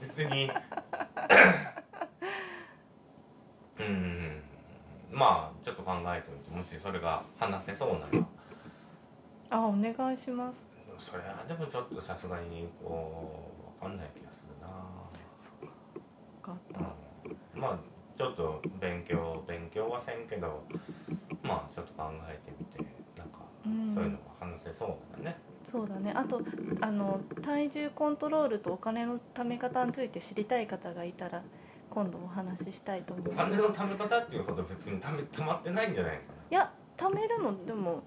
[0.00, 0.50] 別に
[3.86, 4.42] うん
[5.10, 8.26] まあちょっと考えておいてもしそれが話せそうなら。
[9.50, 10.68] あお願いします。
[10.98, 14.68] それはでもちょっとさすがにこう分かんない気がするな。
[16.40, 16.52] 分か。
[16.52, 16.80] った。
[17.54, 17.60] うん。
[17.60, 17.78] まあ
[18.16, 20.64] ちょっと勉強勉強はせんけど
[21.42, 22.78] まあちょっと考えてみて
[23.18, 23.94] なんかうん。
[23.94, 26.12] そういうのが話せそうだね、そうだね。
[26.16, 26.42] あと
[26.80, 31.42] あの体重コントロールとお金の貯め方について知りたい方がいたら
[31.92, 33.32] 今度お話ししたいと思う。
[33.32, 38.02] お金の貯め方っていうほど別に貯め貯まってないんじゃないかいや貯めるのでも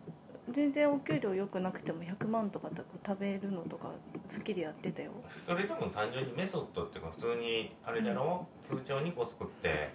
[0.49, 3.89] 全然お給料良くなくても100万とかと食べるのとか
[4.33, 5.11] 好きでやってたよ。
[5.23, 9.89] なそれでも単純にメソッドっていうか普通にあれだろ、通帳2個作って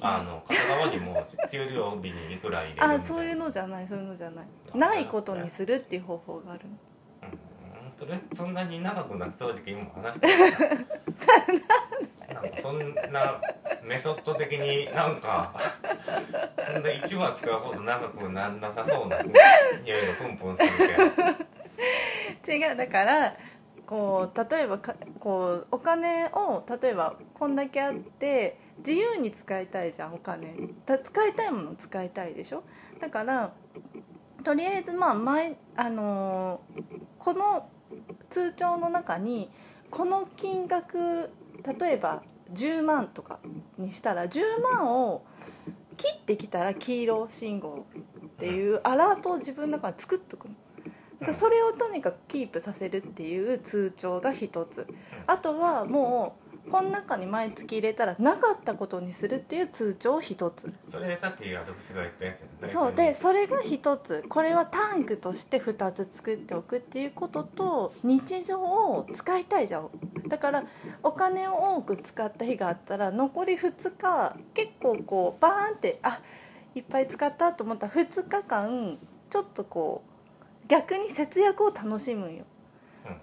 [0.00, 2.94] あの片側にも給料日にいくら入れるみたいな。
[2.94, 4.46] あそういうのじゃないそういうのじゃない。
[4.74, 6.62] ないことにするっていう方法がある
[7.22, 7.38] うん
[7.98, 10.76] それそんなに長くなって正直今話してる。
[10.76, 10.92] なんか
[12.60, 13.40] そんな
[13.82, 15.52] メソッド的になんか
[16.72, 20.88] そんな1話使うほど長くなんなさそうな匂いがプンプンする
[22.46, 22.76] けど違う。
[22.76, 23.34] だから
[23.86, 30.54] こう例えばかこうお金を例えばこんだけあって自由に使いたいじゃんお金。
[30.86, 32.62] た使いたいものを使いたいでしょ？
[33.00, 33.52] だから
[34.44, 36.82] とりあえずまあ前あのー
[37.18, 37.68] この
[38.30, 39.50] 通帳の中に
[39.90, 41.30] この金額
[41.64, 43.38] 例えば10万とか
[43.78, 44.40] にしたら10
[44.74, 45.24] 万を
[45.96, 47.86] 切ってきたら黄色信号
[48.26, 50.54] っていうアラートを自分の中で作っとくの。
[51.20, 54.86] だからそれをとにかくキープさせるっていう通帳が一つ。
[55.26, 60.72] あとはもうこの中に毎月入れたらなかったことにするっていう通帳一つ。
[60.88, 62.34] それさっき私が言ったや
[62.68, 62.92] つそう。
[62.92, 64.24] でそれが一つ。
[64.28, 69.90] これはタンクとして2つ作っておくっていうことと日常を使いたいじゃん
[70.32, 70.64] だから
[71.02, 76.20] お金を多く使った日があったら残り2日結構こうバーンってあ
[76.74, 78.96] いっぱい使ったと思ったら2日間
[79.28, 80.02] ちょっとこ
[80.64, 82.44] う逆に節約を楽しむんよ、
[83.04, 83.12] うん。
[83.12, 83.16] っ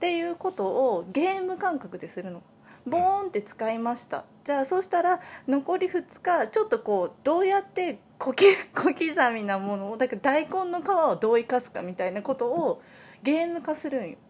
[0.00, 2.42] ていうことをゲーム感覚でするの。
[2.86, 4.26] ボーンって使いました。
[4.44, 8.44] じゃあそうしたら残り2日ちょっとこうどうやって小き
[8.76, 12.82] 小刻みなものをだから大根の皮をどう生かすかみたいなことを
[13.22, 14.10] ゲーム化するんよ。
[14.10, 14.29] うん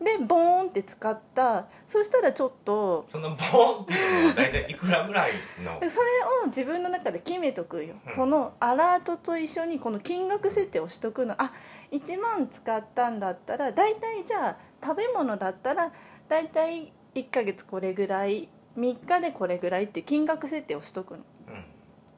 [0.00, 5.32] でボーンって使ったそしたらちょっとそのボーンっていうのは大体いくらぐらい
[5.64, 5.80] の？
[5.80, 6.06] で それ
[6.44, 8.14] を自分の中で決めとくんよ、うん。
[8.14, 11.34] そのアラートと一緒にこの金額設定をしとくの。
[11.38, 11.52] あ
[11.90, 15.92] 1万使ったんだったら大体じゃあ食べ物だったら
[16.28, 21.24] 大体1ヶ月これぐらい3日でこれぐらいって金額設定をしとくの。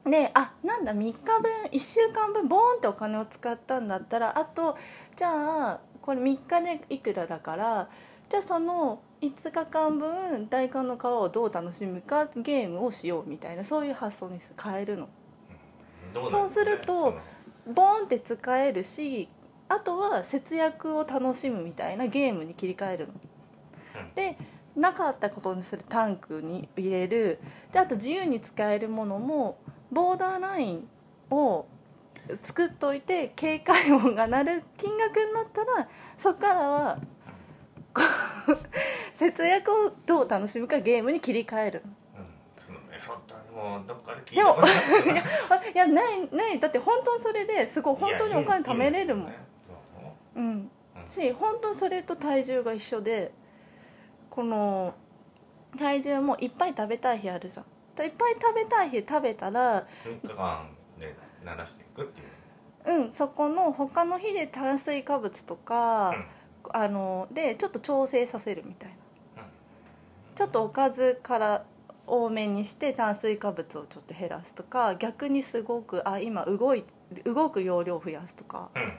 [0.05, 0.11] うん。
[0.11, 4.77] であなんだ3日分1週間分ボーンってお金を使ったんだったらあと
[5.15, 7.89] じゃあこれ3日でいくらだから
[8.29, 15.09] じゃあその5日間分大根の皮をどう楽しむかゲームをしようみたいなそういう発想に変えるの。
[16.13, 16.45] どなんですかね。
[16.45, 17.13] そうすると
[17.71, 19.29] ボーンって使えるし
[19.69, 23.13] あとは節約を楽しむみたいなゲームに切り替えるの。
[24.01, 24.13] うん。
[24.15, 24.37] で
[24.75, 27.39] なかったことにするタンクに入れる。
[27.71, 29.59] であと自由に使えるものも
[29.91, 30.87] ボーダーライン
[31.29, 31.65] を
[32.41, 36.99] 作っといて警戒音が鳴る金額になったらそこからは
[39.13, 41.83] 節約をどう楽しむかゲームに切り替える。
[43.51, 44.57] もどっかで聞いでも
[45.73, 46.59] いやないない。
[46.59, 49.33] だって本当にそれですごい本当にお金貯めれるもん。
[50.35, 50.71] うんうん。
[51.05, 53.31] し本当にそれと体重が一緒で
[54.29, 54.93] この
[55.77, 57.65] 体重もいっぱい食べたい日あるじゃん。
[58.03, 60.69] いっぱい食べたい日食べたらそう3日間
[60.99, 62.13] で鳴らしてう
[62.85, 66.15] うんそこの他の日で炭水化物とか、
[66.73, 68.89] あのでちょっと調整させるみたい
[69.37, 69.43] な。
[69.43, 69.49] うん。
[70.35, 71.65] ちょっとおかずから
[72.07, 76.83] 多めにして炭水化物をちょっと減らすとか逆にすごくあ今動い
[77.25, 78.83] 動く容量を増やすとかうん。
[78.83, 78.91] うん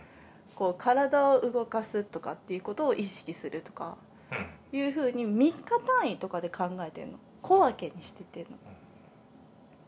[0.54, 3.96] こう体を動かすとかっていうことを意識するとか
[4.30, 4.78] うん。
[4.78, 5.54] いうふうに3日
[6.00, 7.18] 単位とかで考えてんの。
[7.40, 8.50] 小分けにしてってんの。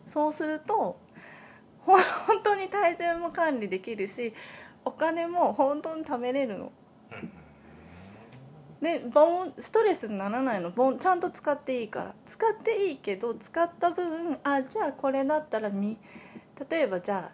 [0.06, 0.98] そうすると
[1.84, 1.98] 本
[2.42, 4.32] 当に体重も管理できるし
[4.84, 6.72] お金も本当に貯めれるの。
[7.12, 7.30] うん
[8.84, 10.70] でボンストレスにならないの。
[10.70, 12.14] ボンちゃんと使っていいから。
[12.26, 15.96] 使っていいけど使った分あじゃあこれだったらみ
[16.68, 17.32] 例えばじゃ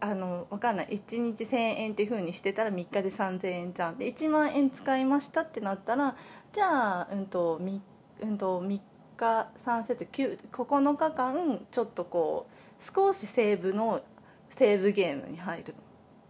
[0.00, 0.86] ああのわかんない。
[0.92, 3.98] 1日1,000円っていうふうにしてたら3日で3,000円じゃん。
[3.98, 6.16] で1万円使いましたってなったら
[6.52, 7.80] じゃあうんと 3,、
[8.22, 8.80] うん、と3
[9.18, 14.00] 日3セット9 9日間ちょっとこう少しセーブの
[14.48, 15.74] セーブゲームに入る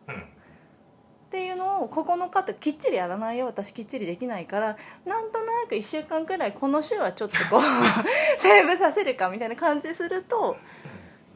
[0.08, 0.14] の。
[0.14, 0.20] うん。
[0.20, 0.24] っ
[1.30, 7.60] ていうのを9日ってきっちりやらないよ私きっちりできないからなんとなく1週間くらいこの週はちょっとこう
[8.40, 10.56] セーブさせるかみたいな感じすると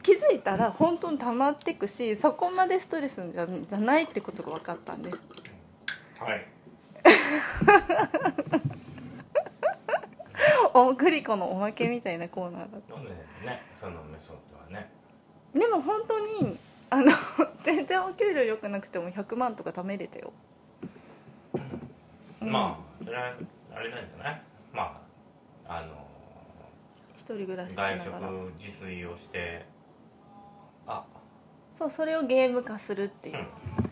[0.01, 5.21] 気づいたら本当に溜まってくしそこまでストレスじゃじゃないってことが分かったんです。
[6.19, 6.47] はい。
[10.73, 14.37] おグリコのおまけみたいなコーナーだっどんなねそのメソッ
[15.53, 16.57] でも本当に
[16.89, 17.11] あの
[17.63, 20.31] 全然お給料良くなくても100万とか貯めれたよ。
[22.41, 22.51] うん。
[22.51, 23.33] まあそれは
[23.75, 24.41] あれなんじゃない？
[24.73, 25.01] ま
[25.67, 25.95] ああの
[27.15, 29.65] 一人暮らししなが外ら食自炊をして
[30.87, 31.03] あ。
[31.75, 33.45] そうそれをゲーム化するっていう、うん。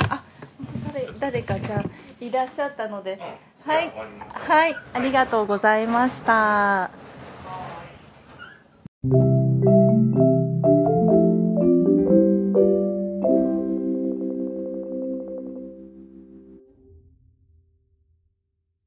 [0.10, 0.24] あ
[0.58, 1.84] 本当誰誰かじゃあ
[2.20, 3.14] いらっしゃったので、
[3.66, 3.72] うん。
[3.72, 3.90] はい。
[3.90, 4.76] じゃあ終わりますはい。
[4.94, 6.90] ありがとうございました